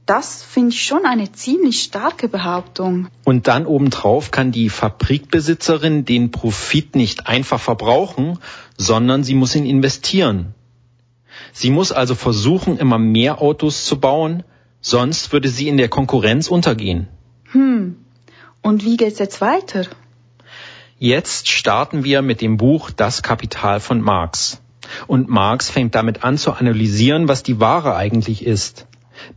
[0.06, 3.10] Das finde ich schon eine ziemlich starke Behauptung.
[3.26, 8.39] Und dann obendrauf kann die Fabrikbesitzerin den Profit nicht einfach verbrauchen,
[8.78, 10.56] sondern sie muss ihn investieren.
[11.54, 14.44] Sie muss also versuchen, immer mehr Autos zu bauen,
[14.82, 17.08] sonst würde sie in der Konkurrenz untergehen.
[17.52, 17.98] Hm.
[18.62, 19.86] Und wie geht's jetzt weiter?
[21.02, 24.60] Jetzt starten wir mit dem Buch Das Kapital von Marx.
[25.08, 28.86] Und Marx fängt damit an zu analysieren, was die Ware eigentlich ist.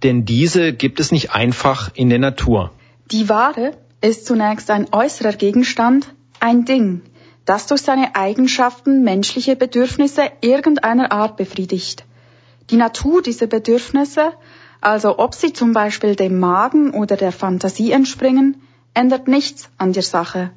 [0.03, 2.73] Denn diese gibt es nicht einfach in der Natur.
[3.13, 7.03] Die Ware ist zunächst ein äußerer Gegenstand, ein Ding,
[7.45, 12.05] das durch seine Eigenschaften menschliche Bedürfnisse irgendeiner Art befriedigt.
[12.71, 14.33] Die Natur dieser Bedürfnisse,
[14.81, 18.63] also ob sie zum Beispiel dem Magen oder der Fantasie entspringen,
[18.95, 20.51] ändert nichts an der Sache.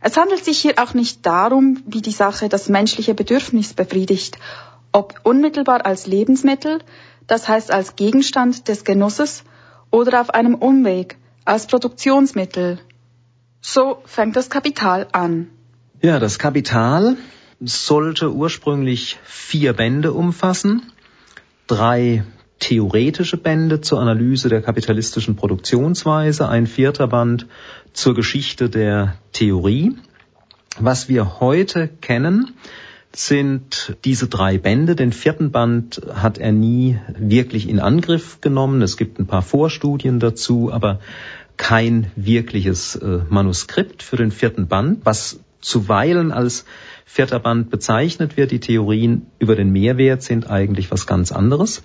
[0.00, 4.38] Es handelt sich hier auch nicht darum, wie die Sache das menschliche Bedürfnis befriedigt,
[4.92, 6.80] ob unmittelbar als Lebensmittel,
[7.26, 9.44] das heißt als Gegenstand des Genusses,
[9.90, 12.78] oder auf einem Umweg, als Produktionsmittel.
[13.60, 15.50] So fängt das Kapital an.
[16.00, 17.16] Ja, das Kapital
[17.60, 20.92] sollte ursprünglich vier Bände umfassen,
[21.66, 22.24] drei
[22.58, 27.46] theoretische Bände zur Analyse der kapitalistischen Produktionsweise, ein vierter Band
[27.92, 29.96] zur Geschichte der Theorie.
[30.78, 32.52] Was wir heute kennen,
[33.14, 34.94] sind diese drei Bände.
[34.94, 38.82] Den vierten Band hat er nie wirklich in Angriff genommen.
[38.82, 41.00] Es gibt ein paar Vorstudien dazu, aber
[41.56, 46.64] kein wirkliches äh, Manuskript für den vierten Band, was zuweilen als
[47.04, 48.52] vierter Band bezeichnet wird.
[48.52, 51.82] Die Theorien über den Mehrwert sind eigentlich was ganz anderes.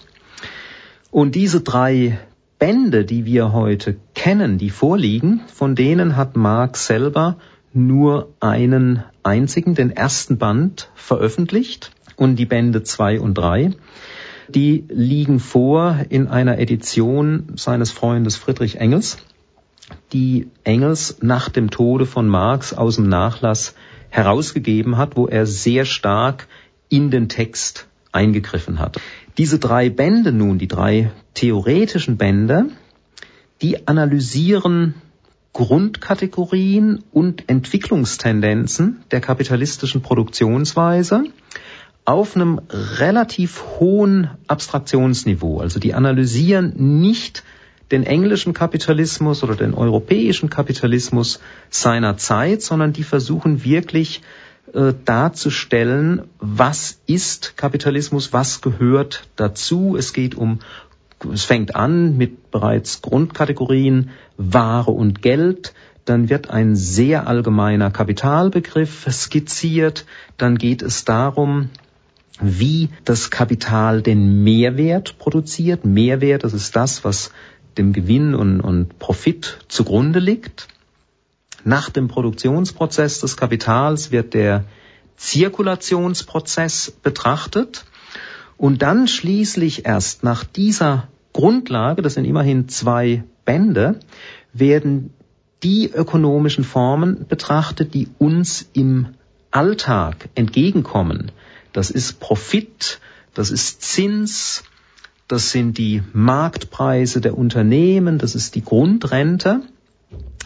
[1.14, 2.18] Und diese drei
[2.58, 7.38] Bände, die wir heute kennen, die vorliegen, von denen hat Marx selber
[7.72, 13.74] nur einen einzigen, den ersten Band veröffentlicht und die Bände zwei und drei.
[14.50, 19.18] Die liegen vor in einer Edition seines Freundes Friedrich Engels,
[20.14, 23.76] die Engels nach dem Tode von Marx aus dem Nachlass
[24.10, 26.48] herausgegeben hat, wo er sehr stark
[26.90, 29.00] in den Text eingegriffen hat.
[29.38, 32.68] Diese drei Bände nun, die drei theoretischen Bände,
[33.62, 34.96] die analysieren
[35.54, 41.26] Grundkategorien und Entwicklungstendenzen der kapitalistischen Produktionsweise
[42.06, 45.60] auf einem relativ hohen Abstraktionsniveau.
[45.60, 47.44] Also die analysieren nicht
[47.92, 54.22] den englischen Kapitalismus oder den europäischen Kapitalismus seiner Zeit, sondern die versuchen wirklich
[54.74, 59.96] äh, darzustellen, was ist Kapitalismus, was gehört dazu.
[59.98, 60.60] Es geht um,
[61.32, 65.74] es fängt an mit bereits Grundkategorien Ware und Geld.
[66.06, 70.06] Dann wird ein sehr allgemeiner Kapitalbegriff skizziert.
[70.38, 71.70] Dann geht es darum,
[72.42, 75.86] wie das Kapital den Mehrwert produziert.
[75.86, 77.32] Mehrwert, das ist das, was
[77.78, 80.68] dem Gewinn und, und Profit zugrunde liegt.
[81.64, 84.66] Nach dem Produktionsprozess des Kapitals wird der
[85.18, 87.86] Zirkulationsprozess betrachtet
[88.58, 94.00] und dann schließlich erst nach dieser Grundlage, das sind immerhin zwei Bände,
[94.54, 95.14] werden
[95.64, 99.16] die ökonomischen Formen betrachtet, die uns im
[99.52, 101.32] Alltag entgegenkommen.
[101.72, 103.00] Das ist Profit,
[103.34, 104.64] das ist Zins,
[105.28, 109.62] das sind die Marktpreise der Unternehmen, das ist die Grundrente.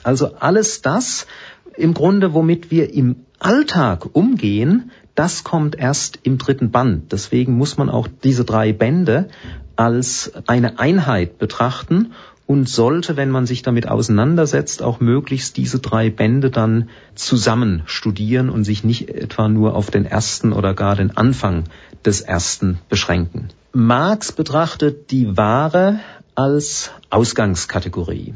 [0.08, 1.28] Also alles das
[1.76, 7.12] im Grunde, womit wir im Alltag umgehen, das kommt erst im dritten Band.
[7.12, 9.28] Deswegen muss man auch diese drei Bände
[9.76, 12.13] als eine Einheit betrachten
[12.46, 18.50] und sollte, wenn man sich damit auseinandersetzt, auch möglichst diese drei Bände dann zusammen studieren
[18.50, 21.65] und sich nicht etwa nur auf den ersten oder gar den Anfang
[22.06, 23.50] des ersten beschränken.
[23.74, 26.00] Marx betrachtet die Ware
[26.34, 28.36] als Ausgangskategorie.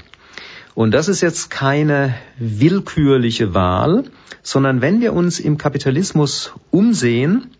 [0.74, 4.06] Und das ist jetzt keine willkürliche Wahl,
[4.42, 7.52] sondern wenn wir uns im Kapitalismus umsehen,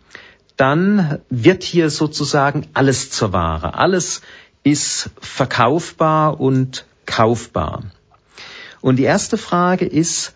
[0.58, 3.74] dann wird hier sozusagen alles zur Ware.
[3.76, 4.22] Alles
[4.64, 7.84] ist verkaufbar und kaufbar.
[8.80, 10.34] Und die erste Frage ist,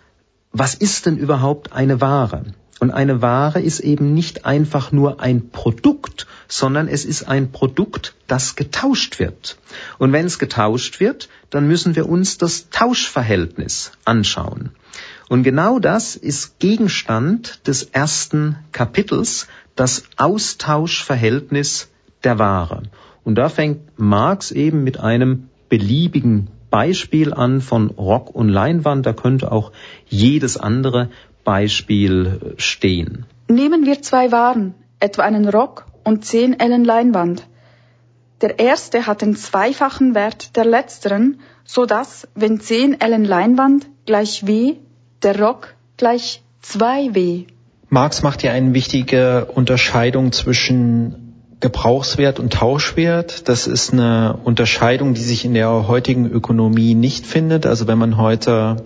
[0.51, 2.45] was ist denn überhaupt eine Ware?
[2.79, 8.15] Und eine Ware ist eben nicht einfach nur ein Produkt, sondern es ist ein Produkt,
[8.27, 9.57] das getauscht wird.
[9.97, 14.71] Und wenn es getauscht wird, dann müssen wir uns das Tauschverhältnis anschauen.
[15.29, 21.89] Und genau das ist Gegenstand des ersten Kapitels, das Austauschverhältnis
[22.23, 22.83] der Ware.
[23.23, 29.05] Und da fängt Marx eben mit einem beliebigen Beispiel an von Rock und Leinwand.
[29.05, 29.71] Da könnte auch
[30.07, 31.09] jedes andere
[31.45, 33.25] Beispiel stehen.
[33.47, 37.43] Nehmen wir zwei Waren, etwa einen Rock und zehn Ellen Leinwand.
[38.41, 44.45] Der erste hat den zweifachen Wert der letzteren, so dass, wenn 10 Ellen Leinwand gleich
[44.45, 44.75] W,
[45.23, 47.45] der Rock gleich 2W.
[47.89, 53.47] Marx macht ja eine wichtige Unterscheidung zwischen Gebrauchswert und Tauschwert.
[53.47, 57.65] Das ist eine Unterscheidung, die sich in der heutigen Ökonomie nicht findet.
[57.65, 58.83] Also wenn man heute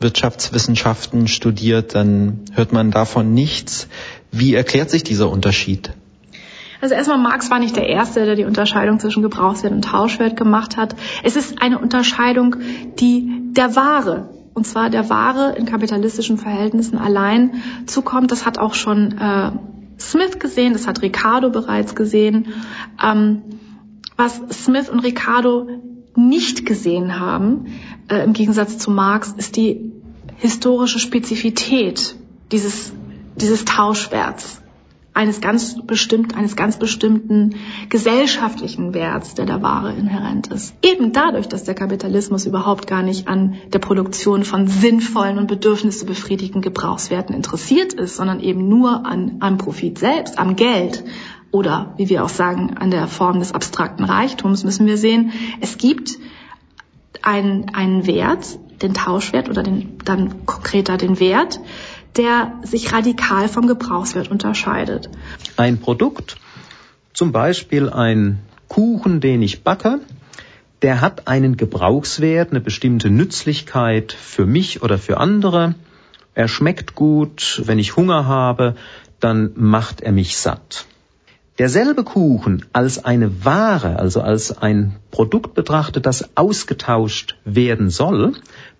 [0.00, 3.88] Wirtschaftswissenschaften studiert, dann hört man davon nichts.
[4.30, 5.92] Wie erklärt sich dieser Unterschied?
[6.80, 10.76] Also erstmal, Marx war nicht der Erste, der die Unterscheidung zwischen Gebrauchswert und Tauschwert gemacht
[10.76, 10.94] hat.
[11.22, 12.56] Es ist eine Unterscheidung,
[13.00, 18.30] die der Ware, und zwar der Ware in kapitalistischen Verhältnissen allein zukommt.
[18.32, 19.52] Das hat auch schon äh,
[19.98, 22.48] Smith gesehen, das hat Ricardo bereits gesehen.
[23.02, 23.42] Ähm,
[24.16, 25.68] was Smith und Ricardo
[26.16, 27.66] nicht gesehen haben,
[28.08, 29.92] äh, im Gegensatz zu Marx, ist die
[30.36, 32.16] historische Spezifität
[32.50, 32.92] dieses,
[33.36, 34.60] dieses Tauschwerts
[35.14, 37.54] eines ganz bestimmt, eines ganz bestimmten
[37.88, 40.74] gesellschaftlichen Werts, der der Ware inhärent ist.
[40.82, 46.04] Eben dadurch, dass der Kapitalismus überhaupt gar nicht an der Produktion von sinnvollen und Bedürfnisse
[46.04, 51.04] befriedigten Gebrauchswerten interessiert ist, sondern eben nur an, am Profit selbst, am Geld,
[51.52, 55.30] oder wie wir auch sagen, an der Form des abstrakten Reichtums, müssen wir sehen,
[55.60, 56.18] es gibt
[57.24, 61.60] einen, einen Wert, den Tauschwert oder den, dann konkreter den Wert,
[62.16, 65.08] der sich radikal vom Gebrauchswert unterscheidet.
[65.56, 66.36] Ein Produkt,
[67.12, 70.00] zum Beispiel ein Kuchen, den ich backe,
[70.82, 75.74] der hat einen Gebrauchswert, eine bestimmte Nützlichkeit für mich oder für andere.
[76.34, 78.76] Er schmeckt gut, wenn ich Hunger habe,
[79.18, 80.86] dann macht er mich satt.
[81.58, 88.32] Derselbe Kuchen als eine Ware, also als ein Produkt betrachtet, das ausgetauscht werden soll,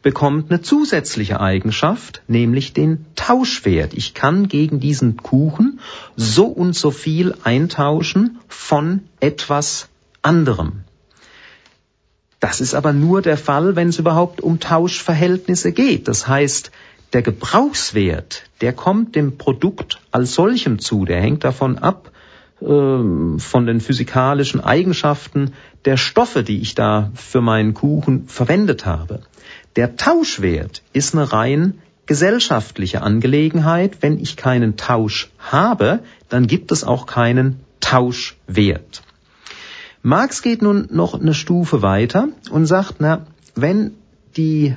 [0.03, 3.95] bekommt eine zusätzliche Eigenschaft, nämlich den Tauschwert.
[3.95, 5.79] Ich kann gegen diesen Kuchen
[6.17, 9.89] so und so viel eintauschen von etwas
[10.23, 10.83] anderem.
[12.41, 16.09] Das ist aber nur der Fall, wenn es überhaupt um Tauschverhältnisse geht.
[16.09, 16.73] Das heißt,
[17.13, 22.11] der Gebrauchswert, der kommt dem Produkt als solchem zu, der hängt davon ab,
[22.65, 25.53] von den physikalischen Eigenschaften
[25.85, 29.21] der Stoffe, die ich da für meinen Kuchen verwendet habe.
[29.77, 31.75] Der Tauschwert ist eine rein
[32.07, 33.99] gesellschaftliche Angelegenheit.
[34.01, 39.03] Wenn ich keinen Tausch habe, dann gibt es auch keinen Tauschwert.
[40.03, 43.93] Marx geht nun noch eine Stufe weiter und sagt, na, wenn
[44.37, 44.77] die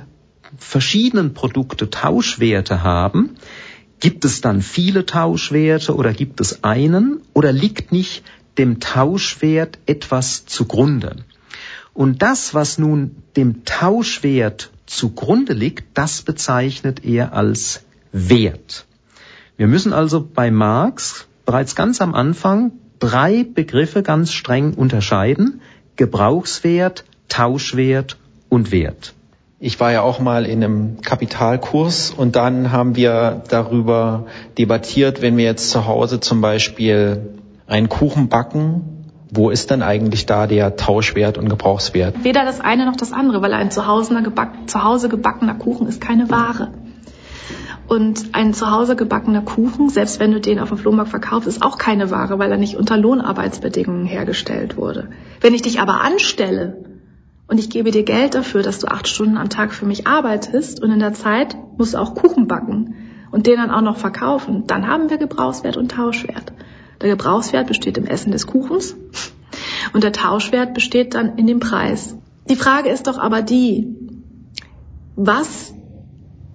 [0.56, 3.36] verschiedenen Produkte Tauschwerte haben,
[4.00, 8.22] Gibt es dann viele Tauschwerte oder gibt es einen oder liegt nicht
[8.56, 11.16] dem Tauschwert etwas zugrunde?
[11.94, 17.82] Und das, was nun dem Tauschwert zugrunde liegt, das bezeichnet er als
[18.12, 18.86] Wert.
[19.56, 25.60] Wir müssen also bei Marx bereits ganz am Anfang drei Begriffe ganz streng unterscheiden.
[25.96, 28.16] Gebrauchswert, Tauschwert
[28.48, 29.14] und Wert.
[29.60, 35.36] Ich war ja auch mal in einem Kapitalkurs und dann haben wir darüber debattiert, wenn
[35.36, 37.34] wir jetzt zu Hause zum Beispiel
[37.66, 42.22] einen Kuchen backen, wo ist dann eigentlich da der Tauschwert und Gebrauchswert?
[42.22, 45.88] Weder das eine noch das andere, weil ein zu Hause, geback, zu Hause gebackener Kuchen
[45.88, 46.70] ist keine Ware.
[47.88, 51.62] Und ein zu Hause gebackener Kuchen, selbst wenn du den auf dem Flohmarkt verkaufst, ist
[51.62, 55.08] auch keine Ware, weil er nicht unter Lohnarbeitsbedingungen hergestellt wurde.
[55.40, 56.76] Wenn ich dich aber anstelle
[57.48, 60.82] und ich gebe dir Geld dafür, dass du acht Stunden am Tag für mich arbeitest
[60.82, 62.94] und in der Zeit musst du auch Kuchen backen
[63.30, 66.52] und den dann auch noch verkaufen, dann haben wir Gebrauchswert und Tauschwert.
[67.00, 68.94] Der Gebrauchswert besteht im Essen des Kuchens
[69.92, 72.14] und der Tauschwert besteht dann in dem Preis.
[72.50, 73.96] Die Frage ist doch aber die,
[75.16, 75.72] was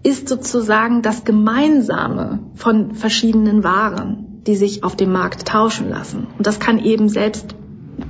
[0.04, 6.28] ist sozusagen das Gemeinsame von verschiedenen Waren, die sich auf dem Markt tauschen lassen?
[6.38, 7.56] Und das kann eben selbst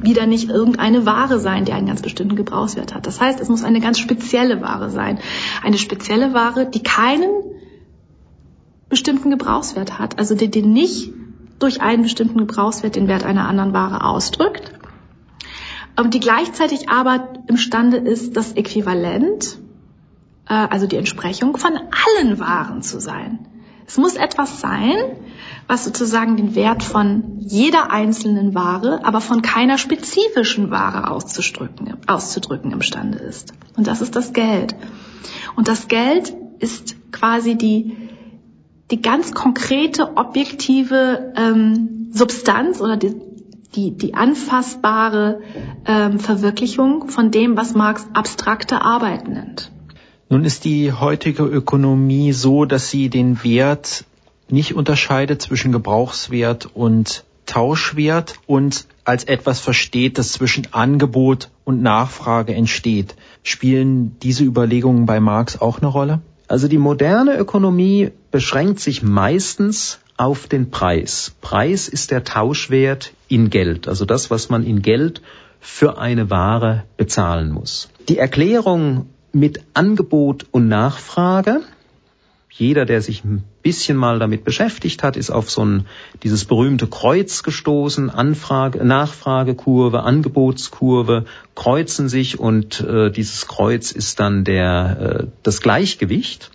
[0.01, 3.07] wieder nicht irgendeine Ware sein, die einen ganz bestimmten Gebrauchswert hat.
[3.07, 5.19] Das heißt, es muss eine ganz spezielle Ware sein.
[5.63, 7.31] Eine spezielle Ware, die keinen
[8.89, 11.11] bestimmten Gebrauchswert hat, also die, die nicht
[11.59, 14.71] durch einen bestimmten Gebrauchswert den Wert einer anderen Ware ausdrückt,
[16.09, 19.57] die gleichzeitig aber imstande ist, das Äquivalent,
[20.47, 23.47] äh, also die Entsprechung von allen Waren zu sein.
[23.87, 24.97] Es muss etwas sein,
[25.67, 32.71] was sozusagen den Wert von jeder einzelnen Ware, aber von keiner spezifischen Ware auszudrücken, auszudrücken
[32.71, 33.53] imstande ist.
[33.75, 34.75] Und das ist das Geld.
[35.55, 37.95] Und das Geld ist quasi die,
[38.91, 43.15] die ganz konkrete, objektive ähm, Substanz oder die,
[43.75, 45.41] die, die anfassbare
[45.85, 49.71] ähm, Verwirklichung von dem, was Marx abstrakte Arbeit nennt.
[50.29, 54.05] Nun ist die heutige Ökonomie so, dass sie den Wert
[54.49, 62.53] nicht unterscheidet zwischen Gebrauchswert und Tauschwert und als etwas versteht, das zwischen Angebot und Nachfrage
[62.53, 63.15] entsteht.
[63.43, 66.21] Spielen diese Überlegungen bei Marx auch eine Rolle?
[66.47, 71.33] Also die moderne Ökonomie beschränkt sich meistens auf den Preis.
[71.41, 75.21] Preis ist der Tauschwert in Geld, also das, was man in Geld
[75.59, 77.89] für eine Ware bezahlen muss.
[78.09, 81.61] Die Erklärung mit Angebot und Nachfrage
[82.55, 85.87] jeder, der sich ein bisschen mal damit beschäftigt hat, ist auf so ein,
[86.21, 91.25] dieses berühmte Kreuz gestoßen, Anfrage, Nachfragekurve, Angebotskurve,
[91.55, 96.51] kreuzen sich und äh, dieses Kreuz ist dann der, äh, das Gleichgewicht.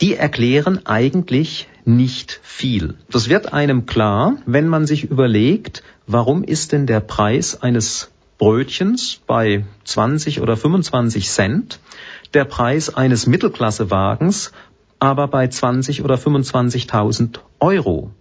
[0.00, 2.94] Die erklären eigentlich nicht viel.
[3.10, 9.20] Das wird einem klar, wenn man sich überlegt, warum ist denn der Preis eines Brötchens
[9.26, 11.80] bei 20 oder 25 Cent
[12.34, 14.52] der Preis eines Mittelklassewagens
[15.02, 18.12] aber bei 20 oder 25.000 Euro.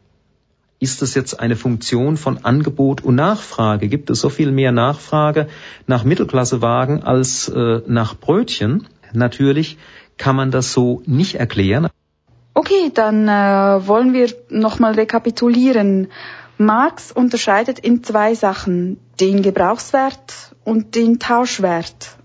[0.80, 3.88] Ist es jetzt eine Funktion von Angebot und Nachfrage?
[3.88, 5.48] Gibt es so viel mehr Nachfrage
[5.86, 8.88] nach Mittelklassewagen als äh, nach Brötchen?
[9.14, 9.78] Natürlich
[10.18, 11.88] kann man das so nicht erklären.
[12.56, 16.08] Okay, dann äh, wollen wir nochmal rekapitulieren.
[16.58, 22.18] Marx unterscheidet in zwei Sachen, den Gebrauchswert und den Tauschwert.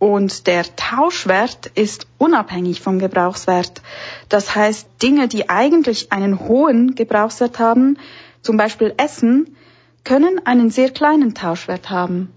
[0.00, 3.82] Und der Tauschwert ist unabhängig vom Gebrauchswert.
[4.30, 7.98] Das heißt, Dinge, die eigentlich einen hohen Gebrauchswert haben,
[8.40, 9.54] zum Beispiel Essen,
[10.02, 12.32] können einen sehr kleinen Tauschwert haben.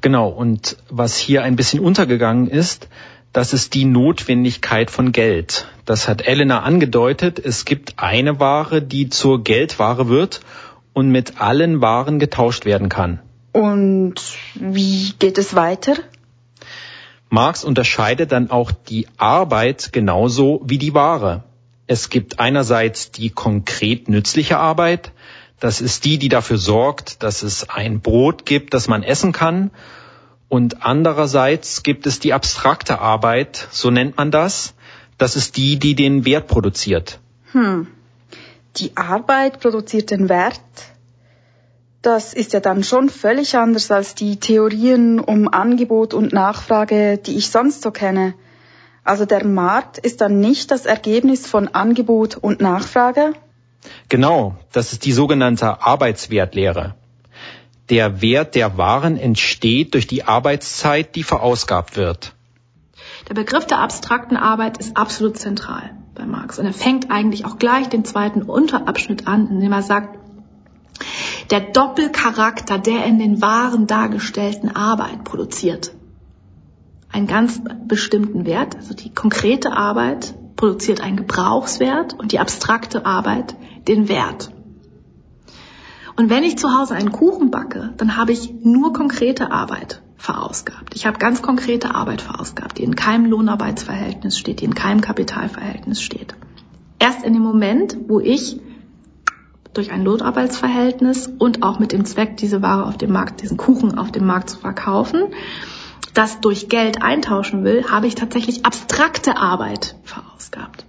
[0.00, 2.88] Genau, und was hier ein bisschen untergegangen ist,
[3.34, 5.68] das ist die Notwendigkeit von Geld.
[5.84, 7.38] Das hat Elena angedeutet.
[7.38, 10.40] Es gibt eine Ware, die zur Geldware wird
[10.94, 13.20] und mit allen Waren getauscht werden kann.
[13.52, 14.14] Und
[14.54, 15.96] wie geht es weiter?
[17.34, 21.42] Marx unterscheidet dann auch die Arbeit genauso wie die Ware.
[21.86, 25.12] Es gibt einerseits die konkret nützliche Arbeit,
[25.60, 29.70] das ist die, die dafür sorgt, dass es ein Brot gibt, das man essen kann.
[30.48, 34.74] Und andererseits gibt es die abstrakte Arbeit, so nennt man das.
[35.18, 37.18] Das ist die, die den Wert produziert.
[37.52, 37.86] Hm.
[38.76, 40.60] Die Arbeit produziert den Wert,
[42.06, 47.36] das ist ja dann schon völlig anders als die Theorien um Angebot und Nachfrage, die
[47.36, 48.34] ich sonst so kenne.
[49.04, 53.32] Also der Markt ist dann nicht das Ergebnis von Angebot und Nachfrage?
[54.08, 56.94] Genau, das ist die sogenannte Arbeitswertlehre.
[57.90, 62.34] Der Wert der Waren entsteht durch die Arbeitszeit, die verausgabt wird.
[63.28, 66.58] Der Begriff der abstrakten Arbeit ist absolut zentral bei Marx.
[66.58, 70.18] Und er fängt eigentlich auch gleich den zweiten Unterabschnitt an, indem er sagt,
[71.50, 75.92] der Doppelcharakter der in den Waren dargestellten Arbeit produziert
[77.14, 78.76] einen ganz bestimmten Wert.
[78.76, 83.54] Also die konkrete Arbeit produziert einen Gebrauchswert und die abstrakte Arbeit
[83.86, 84.50] den Wert.
[86.16, 90.94] Und wenn ich zu Hause einen Kuchen backe, dann habe ich nur konkrete Arbeit verausgabt.
[90.94, 96.00] Ich habe ganz konkrete Arbeit verausgabt, die in keinem Lohnarbeitsverhältnis steht, die in keinem Kapitalverhältnis
[96.00, 96.34] steht.
[96.98, 98.60] Erst in dem Moment, wo ich
[99.74, 103.98] durch ein Lohnarbeitsverhältnis und auch mit dem Zweck, diese Ware auf dem Markt, diesen Kuchen
[103.98, 105.34] auf dem Markt zu verkaufen,
[106.14, 110.86] das durch Geld eintauschen will, habe ich tatsächlich abstrakte Arbeit verausgabt.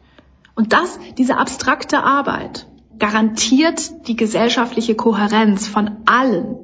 [0.55, 2.67] Und das, diese abstrakte Arbeit,
[2.97, 6.57] garantiert die gesellschaftliche Kohärenz von allen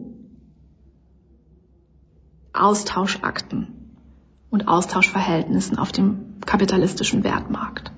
[2.54, 3.98] Austauschakten
[4.50, 7.92] und Austauschverhältnissen auf dem kapitalistischen Wertmarkt.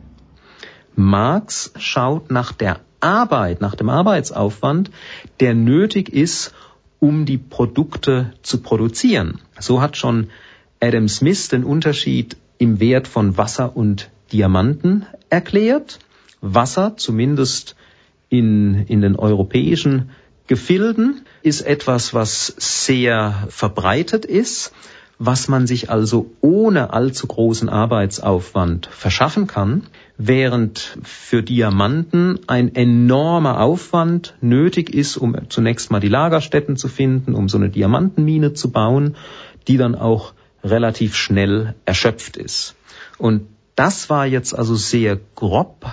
[0.96, 4.92] Marx schaut nach der Arbeit, nach dem Arbeitsaufwand,
[5.40, 6.54] der nötig ist,
[7.00, 9.42] um die Produkte zu produzieren.
[9.60, 10.30] So hat schon
[10.80, 16.00] Adam Smith den Unterschied im Wert von Wasser und Diamanten erklärt.
[16.42, 17.76] Wasser, zumindest
[18.30, 20.12] in, in den europäischen
[20.48, 24.74] Gefilden, ist etwas, was sehr verbreitet ist,
[25.20, 29.84] was man sich also ohne allzu großen Arbeitsaufwand verschaffen kann
[30.18, 37.34] während für Diamanten ein enormer Aufwand nötig ist, um zunächst mal die Lagerstätten zu finden,
[37.34, 39.16] um so eine Diamantenmine zu bauen,
[39.68, 40.34] die dann auch
[40.64, 42.76] relativ schnell erschöpft ist.
[43.18, 45.86] Und das war jetzt also sehr grob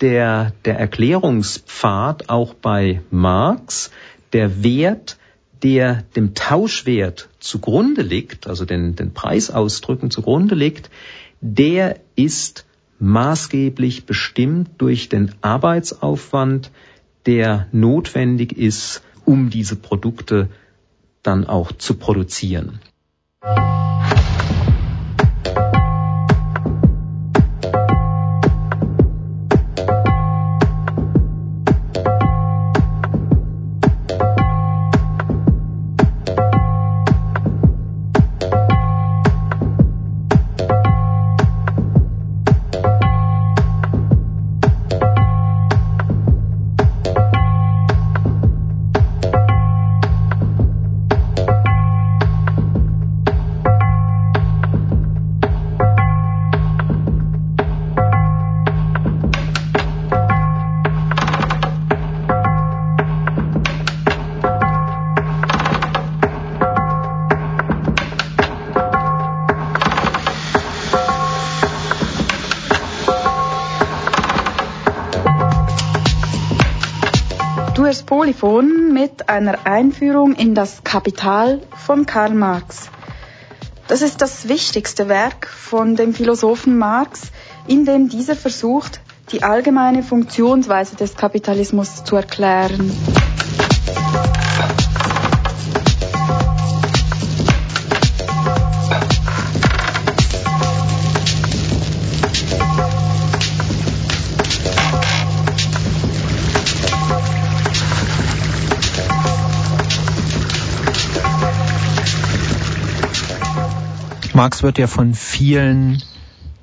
[0.00, 3.90] der, der Erklärungspfad auch bei Marx,
[4.32, 5.18] der Wert,
[5.62, 10.90] der dem Tauschwert zugrunde liegt, also den, den Preisausdrücken zugrunde liegt,
[11.40, 12.64] der ist
[12.98, 16.70] maßgeblich bestimmt durch den Arbeitsaufwand,
[17.26, 20.48] der notwendig ist, um diese Produkte
[21.22, 22.80] dann auch zu produzieren.
[78.38, 82.88] Polyphon mit einer Einführung in das Kapital von Karl Marx.
[83.88, 87.22] Das ist das wichtigste Werk von dem Philosophen Marx,
[87.66, 89.00] in dem dieser versucht,
[89.32, 92.92] die allgemeine Funktionsweise des Kapitalismus zu erklären.
[114.38, 116.00] Marx wird ja von vielen,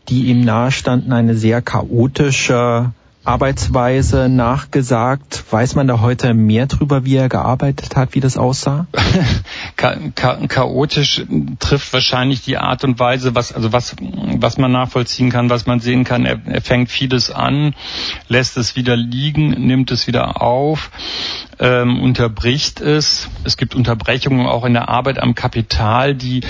[0.08, 2.94] die ihm nahestanden, eine sehr chaotische
[3.26, 5.44] Arbeitsweise nachgesagt.
[5.50, 8.88] Weiß man da heute mehr drüber, wie er gearbeitet hat, wie das aussah?
[9.76, 11.26] chaotisch
[11.60, 15.82] trifft wahrscheinlich die Art und Weise, was, also was, was man nachvollziehen kann, was man
[15.82, 16.26] sehen kann.
[16.26, 17.76] Er, er fängt vieles an,
[18.30, 20.92] lässt es wieder liegen, nimmt es wieder auf,
[21.60, 23.30] ähm, unterbricht es.
[23.44, 26.42] Es gibt Unterbrechungen auch in der Arbeit am Kapital, die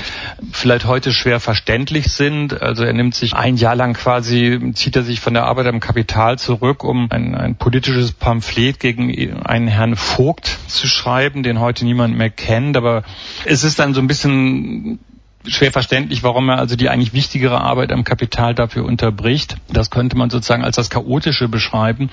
[0.51, 2.61] vielleicht heute schwer verständlich sind.
[2.61, 5.79] Also er nimmt sich ein Jahr lang quasi, zieht er sich von der Arbeit am
[5.79, 11.85] Kapital zurück, um ein, ein politisches Pamphlet gegen einen Herrn Vogt zu schreiben, den heute
[11.85, 12.77] niemand mehr kennt.
[12.77, 13.03] Aber
[13.45, 14.99] es ist dann so ein bisschen
[15.47, 19.57] schwer verständlich, warum er also die eigentlich wichtigere Arbeit am Kapital dafür unterbricht.
[19.71, 22.09] Das könnte man sozusagen als das Chaotische beschreiben.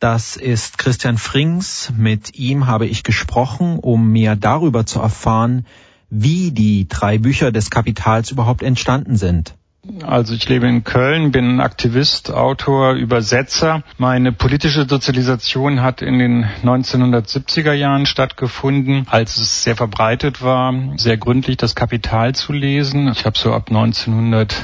[0.00, 1.92] Das ist Christian Frings.
[1.96, 5.66] Mit ihm habe ich gesprochen, um mehr darüber zu erfahren,
[6.10, 9.54] wie die drei Bücher des Kapitals überhaupt entstanden sind.
[10.02, 13.82] Also ich lebe in Köln, bin Aktivist, Autor, Übersetzer.
[13.98, 21.18] Meine politische Sozialisation hat in den 1970er Jahren stattgefunden, als es sehr verbreitet war, sehr
[21.18, 23.08] gründlich das Kapital zu lesen.
[23.08, 24.54] Ich habe so ab 1900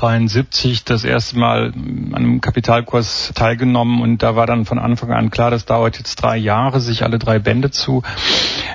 [0.00, 5.30] 1973 das erste Mal an einem Kapitalkurs teilgenommen und da war dann von Anfang an
[5.30, 8.02] klar, das dauert jetzt drei Jahre, sich alle drei Bände zu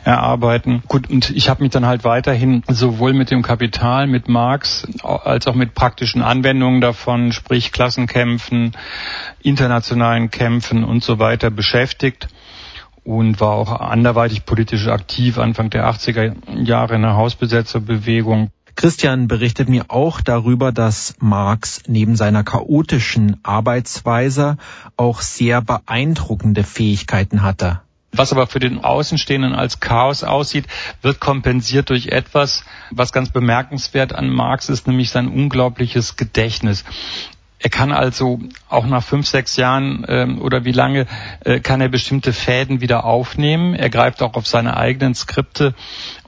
[0.04, 0.84] erarbeiten.
[0.90, 5.48] Gut, und ich habe mich dann halt weiterhin sowohl mit dem Kapital, mit Marx, als
[5.48, 8.74] auch mit praktischen Anwendungen davon, sprich Klassenkämpfen,
[9.42, 12.28] internationalen Kämpfen und so weiter beschäftigt
[13.06, 18.52] und war auch anderweitig politisch aktiv Anfang der 80er Jahre in der Hausbesetzerbewegung.
[18.76, 24.58] Christian berichtet mir auch darüber, dass Marx neben seiner chaotischen Arbeitsweise
[24.98, 27.82] auch sehr beeindruckende Fähigkeiten hatte.
[28.16, 30.68] Was aber für den Außenstehenden als Chaos aussieht,
[31.02, 36.86] wird kompensiert durch etwas, was ganz bemerkenswert an Marx ist, nämlich sein unglaubliches Gedächtnis.
[37.64, 41.06] Er kann also auch nach fünf, sechs Jahren ähm, oder wie lange
[41.46, 43.74] äh, kann er bestimmte Fäden wieder aufnehmen.
[43.74, 45.74] Er greift auch auf seine eigenen Skripte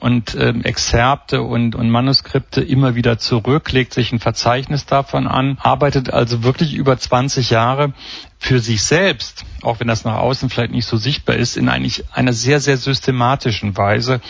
[0.00, 5.58] und ähm, Exzerpte und, und Manuskripte immer wieder zurück, legt sich ein Verzeichnis davon an,
[5.60, 7.92] arbeitet also wirklich über 20 Jahre
[8.38, 12.04] für sich selbst, auch wenn das nach außen vielleicht nicht so sichtbar ist, in eigentlich
[12.12, 14.20] einer sehr, sehr systematischen Weise.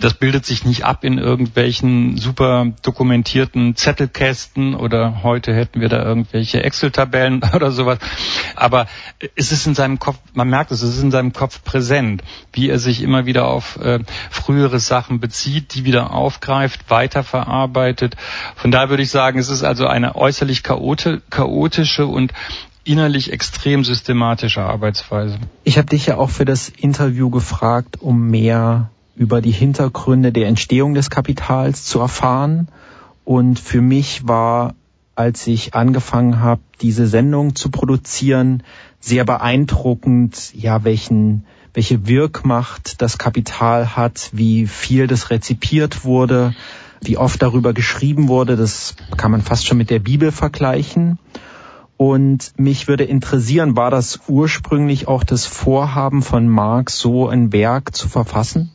[0.00, 6.02] Das bildet sich nicht ab in irgendwelchen super dokumentierten Zettelkästen oder heute hätten wir da
[6.02, 7.98] irgendwelche Excel-Tabellen oder sowas.
[8.56, 8.86] Aber
[9.36, 12.70] es ist in seinem Kopf, man merkt es, es ist in seinem Kopf präsent, wie
[12.70, 14.00] er sich immer wieder auf äh,
[14.30, 18.16] frühere Sachen bezieht, die wieder aufgreift, weiterverarbeitet.
[18.56, 22.32] Von daher würde ich sagen, es ist also eine äußerlich chaotische und
[22.84, 25.38] innerlich extrem systematische Arbeitsweise.
[25.64, 30.48] Ich habe dich ja auch für das Interview gefragt, um mehr über die Hintergründe der
[30.48, 32.68] Entstehung des Kapitals zu erfahren.
[33.24, 34.74] Und für mich war,
[35.14, 38.62] als ich angefangen habe, diese Sendung zu produzieren,
[38.98, 46.54] sehr beeindruckend, ja, welchen, welche Wirkmacht das Kapital hat, wie viel das rezipiert wurde,
[47.02, 48.56] wie oft darüber geschrieben wurde.
[48.56, 51.18] Das kann man fast schon mit der Bibel vergleichen.
[52.00, 57.94] Und mich würde interessieren, war das ursprünglich auch das Vorhaben von Marx, so ein Werk
[57.94, 58.70] zu verfassen?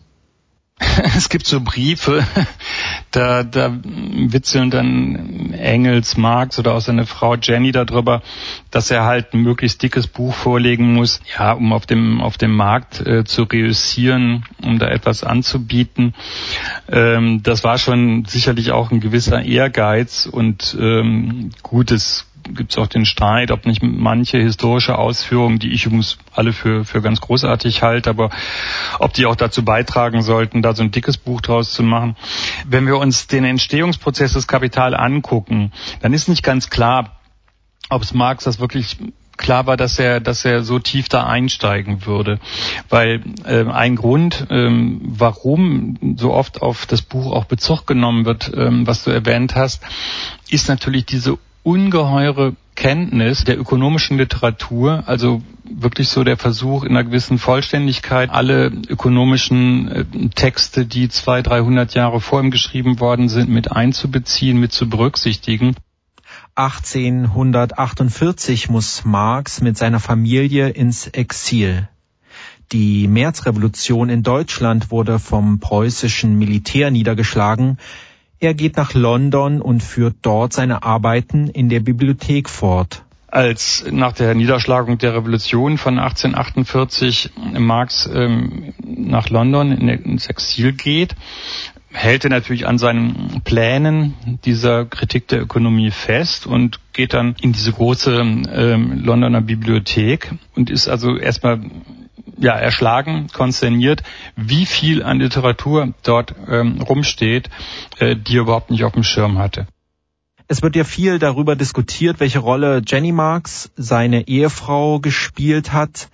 [1.17, 2.23] Es gibt so Briefe,
[3.11, 8.21] da, da witzeln dann Engels, Marx oder auch seine Frau Jenny darüber,
[8.69, 12.55] dass er halt ein möglichst dickes Buch vorlegen muss, ja, um auf dem, auf dem
[12.55, 16.13] Markt äh, zu reüssieren, um da etwas anzubieten.
[16.91, 22.88] Ähm, das war schon sicherlich auch ein gewisser Ehrgeiz und ähm, gutes gibt es auch
[22.88, 27.82] den Streit, ob nicht manche historische Ausführungen, die ich übrigens alle für, für ganz großartig
[27.82, 28.30] halte, aber
[29.00, 32.16] ob die auch dazu beitragen sollten, da so ein dickes Buch draus zu machen.
[32.68, 35.72] Wenn wir uns den Entstehungsprozess des Kapital angucken,
[36.02, 37.20] dann ist nicht ganz klar,
[37.89, 38.98] ob es Marx das wirklich
[39.38, 42.39] klar war, dass er, dass er so tief da einsteigen würde.
[42.89, 48.52] Weil äh, ein Grund, ähm, warum so oft auf das Buch auch Bezug genommen wird,
[48.56, 49.84] ähm, was du erwähnt hast,
[50.50, 57.05] ist natürlich diese ungeheure Kenntnis der ökonomischen Literatur, also wirklich so der Versuch in einer
[57.05, 60.05] gewissen Vollständigkeit, alle ökonomischen äh,
[60.36, 65.76] Texte, die zwei, dreihundert Jahre vor ihm geschrieben worden sind, mit einzubeziehen, mit zu berücksichtigen.
[66.53, 71.89] 1848 muss Marx mit seiner Familie ins Exil.
[72.72, 77.80] Die Märzrevolution in Deutschland wurde vom preußischen Militär niedergeschlagen.
[78.39, 83.03] Er geht nach London und führt dort seine Arbeiten in der Bibliothek fort.
[83.27, 91.15] Als nach der Niederschlagung der Revolution von 1848 Marx ähm, nach London ins Exil geht,
[91.91, 94.13] hält er natürlich an seinen Plänen
[94.45, 100.69] dieser Kritik der Ökonomie fest und geht dann in diese große ähm, Londoner Bibliothek und
[100.69, 101.61] ist also erstmal
[102.38, 104.03] ja, erschlagen, konsterniert,
[104.36, 107.49] wie viel an Literatur dort ähm, rumsteht,
[107.99, 109.67] äh, die er überhaupt nicht auf dem Schirm hatte.
[110.47, 116.09] Es wird ja viel darüber diskutiert, welche Rolle Jenny Marx, seine Ehefrau, gespielt hat,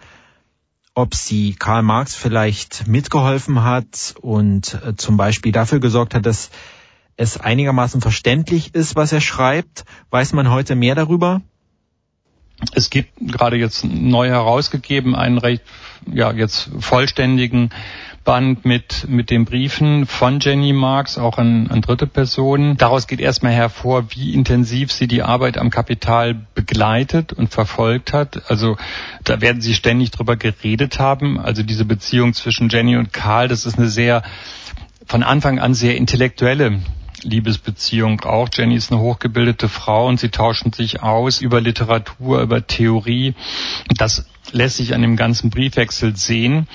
[0.94, 6.50] ob sie Karl Marx vielleicht mitgeholfen hat und äh, zum Beispiel dafür gesorgt hat, dass
[7.18, 9.86] es einigermaßen verständlich ist, was er schreibt.
[10.10, 11.42] Weiß man heute mehr darüber?
[12.74, 15.64] Es gibt gerade jetzt neu herausgegeben einen recht,
[16.12, 17.72] ja, jetzt vollständigen
[18.24, 22.78] Band mit, mit den Briefen von Jenny Marx, auch an, an dritte Personen.
[22.78, 28.50] Daraus geht erstmal hervor, wie intensiv sie die Arbeit am Kapital begleitet und verfolgt hat.
[28.50, 28.78] Also
[29.24, 31.40] da werden sie ständig drüber geredet haben.
[31.40, 34.22] Also diese Beziehung zwischen Jenny und Karl, das ist eine sehr,
[35.08, 36.80] von Anfang an sehr intellektuelle
[37.24, 38.50] Liebesbeziehung auch.
[38.54, 43.34] Jenny ist eine hochgebildete Frau und sie tauschen sich aus über Literatur, über Theorie.
[43.98, 46.68] Das lässt sich an dem ganzen Briefwechsel sehen.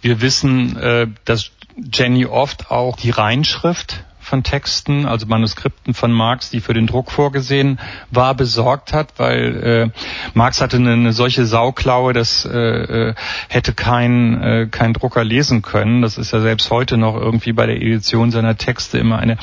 [0.00, 1.50] Wir wissen, äh, dass
[1.92, 7.10] Jenny oft auch die Reinschrift von Texten, also Manuskripten von Marx, die für den Druck
[7.10, 10.00] vorgesehen war, besorgt hat, weil äh,
[10.34, 13.14] Marx hatte eine, eine solche Sauklaue, das äh, äh,
[13.48, 16.00] hätte kein, äh, kein Drucker lesen können.
[16.00, 19.36] Das ist ja selbst heute noch irgendwie bei der Edition seiner Texte immer eine,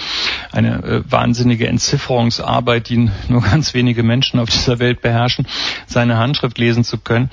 [0.54, 5.48] eine äh, wahnsinnige Entzifferungsarbeit, die nur ganz wenige Menschen auf dieser Welt beherrschen,
[5.86, 7.30] seine Handschrift lesen zu können.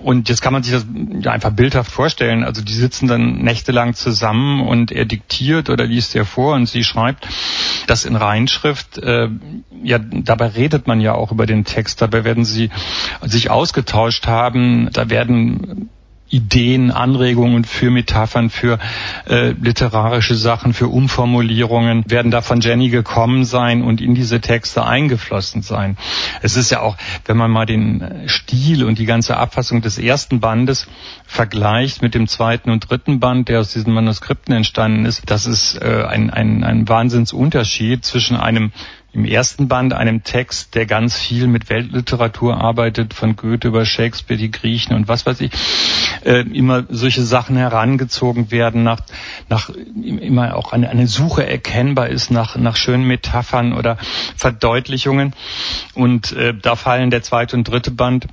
[0.00, 0.86] Und jetzt kann man sich das
[1.20, 2.42] ja, einfach bildhaft vorstellen.
[2.42, 6.79] Also die sitzen dann nächtelang zusammen und er diktiert oder liest er vor und sie
[6.80, 7.28] sie schreibt,
[7.86, 9.28] dass in Reinschrift, äh,
[9.82, 12.70] ja, dabei redet man ja auch über den Text, dabei werden sie
[13.22, 15.90] sich ausgetauscht haben, da werden
[16.30, 18.78] Ideen, Anregungen für Metaphern, für
[19.28, 24.84] äh, literarische Sachen, für Umformulierungen werden da von Jenny gekommen sein und in diese Texte
[24.84, 25.96] eingeflossen sein.
[26.40, 30.40] Es ist ja auch, wenn man mal den Stil und die ganze Abfassung des ersten
[30.40, 30.86] Bandes
[31.26, 35.82] vergleicht mit dem zweiten und dritten Band, der aus diesen Manuskripten entstanden ist, das ist
[35.82, 38.72] äh, ein, ein, ein Wahnsinnsunterschied zwischen einem
[39.12, 44.38] im ersten Band einem Text, der ganz viel mit Weltliteratur arbeitet, von Goethe über Shakespeare,
[44.38, 45.50] die Griechen und was weiß ich,
[46.24, 49.00] äh, immer solche Sachen herangezogen werden, nach,
[49.48, 53.96] nach immer auch eine, eine Suche erkennbar ist nach, nach schönen Metaphern oder
[54.36, 55.34] Verdeutlichungen.
[55.94, 58.28] Und äh, da fallen der zweite und dritte Band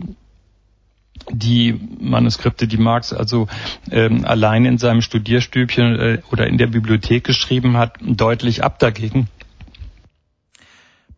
[1.29, 3.47] die Manuskripte, die Marx also
[3.91, 9.27] ähm, allein in seinem Studierstübchen äh, oder in der Bibliothek geschrieben hat, deutlich ab dagegen.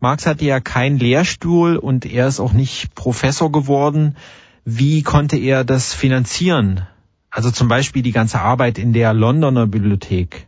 [0.02, 4.16] Marx hatte ja keinen Lehrstuhl und er ist auch nicht Professor geworden.
[4.64, 6.86] Wie konnte er das finanzieren?
[7.30, 10.46] Also zum Beispiel die ganze Arbeit in der Londoner Bibliothek.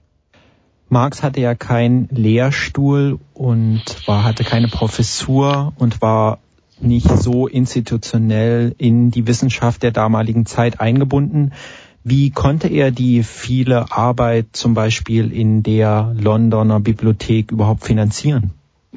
[0.88, 6.38] Marx hatte ja keinen Lehrstuhl und war, hatte keine Professur und war
[6.80, 11.52] nicht so institutionell in die Wissenschaft der damaligen Zeit eingebunden.
[12.04, 18.52] Wie konnte er die viele Arbeit zum Beispiel in der Londoner Bibliothek überhaupt finanzieren?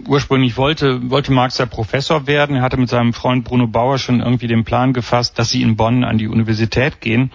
[0.08, 2.58] Ursprünglich wollte, wollte Marx ja Professor werden.
[2.58, 5.78] Er hatte mit seinem Freund Bruno Bauer schon irgendwie den Plan gefasst, dass sie in
[5.78, 7.32] Bonn an die Universität gehen.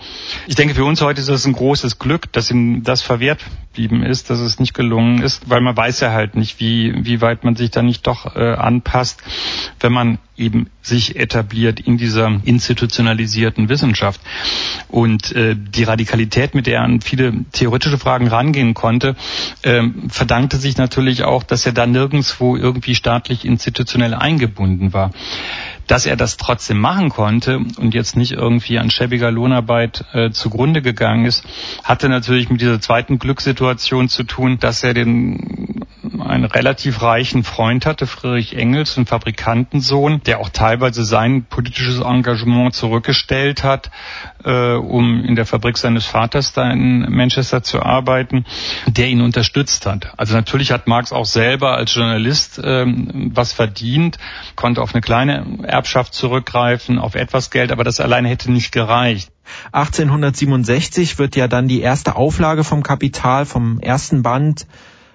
[0.46, 4.02] Ich denke, für uns heute ist das ein großes Glück, dass ihm das verwehrt blieben
[4.02, 7.44] ist, dass es nicht gelungen ist, weil man weiß ja halt nicht, wie, wie weit
[7.44, 9.22] man sich da nicht doch äh, anpasst,
[9.80, 14.20] wenn man eben sich etabliert in dieser institutionalisierten Wissenschaft.
[14.88, 19.16] Und äh, die Radikalität, mit der er an viele theoretische Fragen rangehen konnte,
[19.62, 25.10] äh, verdankte sich natürlich auch, dass er da nirgendswo irgendwie staatlich institutionell eingebunden war
[25.90, 30.82] dass er das trotzdem machen konnte und jetzt nicht irgendwie an schäbiger Lohnarbeit äh, zugrunde
[30.82, 31.44] gegangen ist,
[31.82, 35.80] hatte natürlich mit dieser zweiten Glückssituation zu tun, dass er den
[36.30, 42.74] einen relativ reichen Freund hatte, Friedrich Engels, ein Fabrikantensohn, der auch teilweise sein politisches Engagement
[42.74, 43.90] zurückgestellt hat,
[44.44, 48.44] äh, um in der Fabrik seines Vaters da in Manchester zu arbeiten,
[48.86, 50.12] der ihn unterstützt hat.
[50.16, 54.18] Also natürlich hat Marx auch selber als Journalist ähm, was verdient,
[54.56, 55.44] konnte auf eine kleine
[55.80, 59.32] Erbschaft zurückgreifen, auf etwas Geld, aber das alleine hätte nicht gereicht.
[59.72, 64.66] 1867 wird ja dann die erste Auflage vom Kapital, vom ersten Band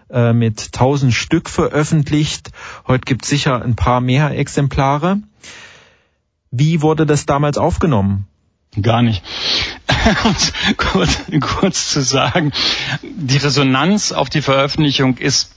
[0.09, 2.49] äh, mit 1000 Stück veröffentlicht.
[2.87, 5.19] Heute gibt es sicher ein paar mehr Exemplare.
[6.49, 8.27] Wie wurde das damals aufgenommen?
[8.81, 9.23] Gar nicht.
[10.77, 12.53] kurz, kurz zu sagen,
[13.03, 15.55] die Resonanz auf die Veröffentlichung ist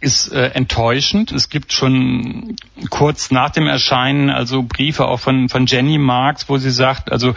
[0.00, 1.32] ist äh, enttäuschend.
[1.32, 2.56] Es gibt schon
[2.90, 7.34] kurz nach dem Erscheinen also Briefe auch von, von Jenny Marx, wo sie sagt, also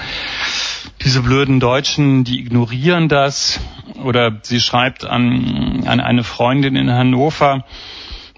[1.04, 3.60] diese blöden Deutschen, die ignorieren das.
[4.04, 7.66] Oder sie schreibt an, an eine Freundin in Hannover,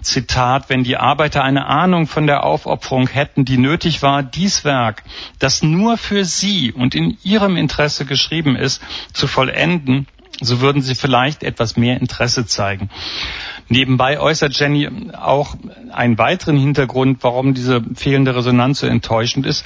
[0.02, 5.02] Zitat, wenn die Arbeiter eine Ahnung von der Aufopferung hätten, die nötig war, dies Werk,
[5.38, 8.82] das nur für sie und in ihrem Interesse geschrieben ist,
[9.12, 10.06] zu vollenden,
[10.40, 12.90] so würden sie vielleicht etwas mehr Interesse zeigen.
[13.68, 15.56] Nebenbei äußert Jenny auch
[15.92, 19.64] einen weiteren Hintergrund, warum diese fehlende Resonanz so enttäuschend ist,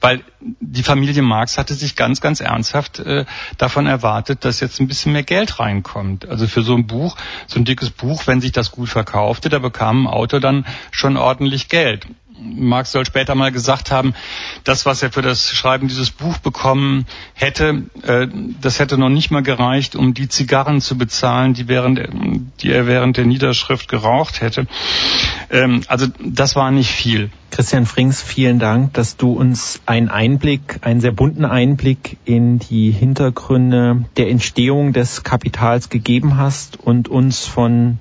[0.00, 3.26] weil die Familie Marx hatte sich ganz, ganz ernsthaft äh,
[3.58, 6.26] davon erwartet, dass jetzt ein bisschen mehr Geld reinkommt.
[6.26, 9.58] Also für so ein Buch, so ein dickes Buch, wenn sich das gut verkaufte, da
[9.58, 12.06] bekam ein Autor dann schon ordentlich Geld.
[12.42, 14.14] Marx soll später mal gesagt haben,
[14.64, 18.26] das, was er für das Schreiben dieses Buch bekommen hätte, äh,
[18.60, 22.00] das hätte noch nicht mal gereicht, um die Zigarren zu bezahlen, die, während,
[22.60, 24.66] die er während der Niederschrift geraucht hätte.
[25.50, 27.30] Ähm, also das war nicht viel.
[27.50, 32.90] Christian Frings, vielen Dank, dass du uns einen Einblick, einen sehr bunten Einblick in die
[32.90, 37.98] Hintergründe der Entstehung des Kapitals gegeben hast und uns von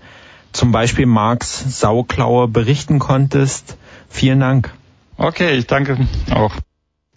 [0.53, 3.77] zum Beispiel Marx Sauklaue berichten konntest.
[4.11, 4.71] Vielen Dank.
[5.17, 5.97] Okay, ich danke
[6.31, 6.53] auch.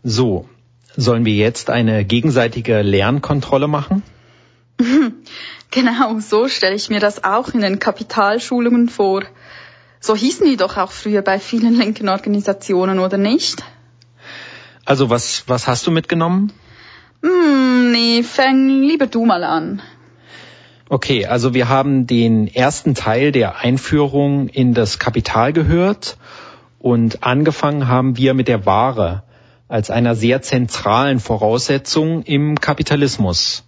[0.03, 0.49] So,
[0.97, 4.03] sollen wir jetzt eine gegenseitige Lernkontrolle machen?
[5.71, 9.25] Genau, so stelle ich mir das auch in den Kapitalschulungen vor.
[9.99, 13.65] So hießen die doch auch früher bei vielen linken Organisationen, oder nicht?
[14.85, 16.53] Also was, was hast du mitgenommen?
[17.25, 19.83] Hm, nee, fäng lieber du mal an.
[20.89, 26.19] Okay, also wir haben den ersten Teil der Einführung in das Kapital gehört
[26.85, 29.23] und angefangen haben wir mit der Ware
[29.69, 33.65] als einer sehr zentralen Voraussetzung im Kapitalismus.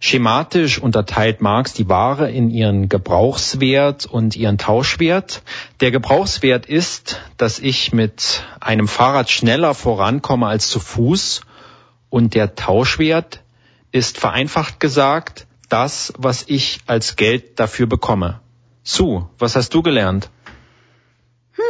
[0.00, 5.42] Schematisch unterteilt Marx die Ware in ihren Gebrauchswert und ihren Tauschwert.
[5.80, 11.40] Der Gebrauchswert ist, dass ich mit einem Fahrrad schneller vorankomme als zu Fuß
[12.10, 13.40] und der Tauschwert
[13.92, 18.40] ist vereinfacht gesagt das, was ich als Geld dafür bekomme.
[18.82, 20.28] Sue, was hast du gelernt?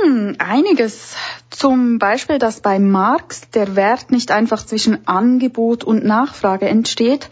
[0.02, 1.14] Hm, einiges.
[1.50, 7.28] Zum Beispiel, dass bei Marx der Wert nicht einfach zwischen Angebot und Nachfrage entsteht,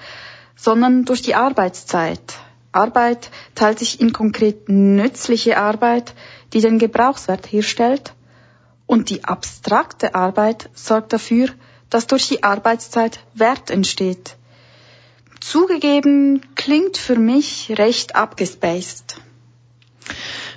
[0.57, 2.21] sondern durch die Arbeitszeit.
[2.73, 6.15] Arbeit teilt sich in konkret nützliche Arbeit,
[6.53, 8.15] die den Gebrauchswert herstellt,
[8.87, 11.49] und die abstrakte Arbeit sorgt dafür,
[11.91, 14.37] dass durch die Arbeitszeit Wert entsteht.
[15.41, 19.17] Zugegeben klingt für mich recht abgespaced.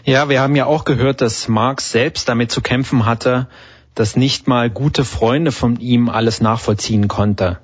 [0.05, 3.47] Ja, wir haben ja auch gehört, dass Marx selbst damit zu kämpfen hatte,
[3.95, 7.59] dass nicht mal gute Freunde von ihm alles nachvollziehen konnte.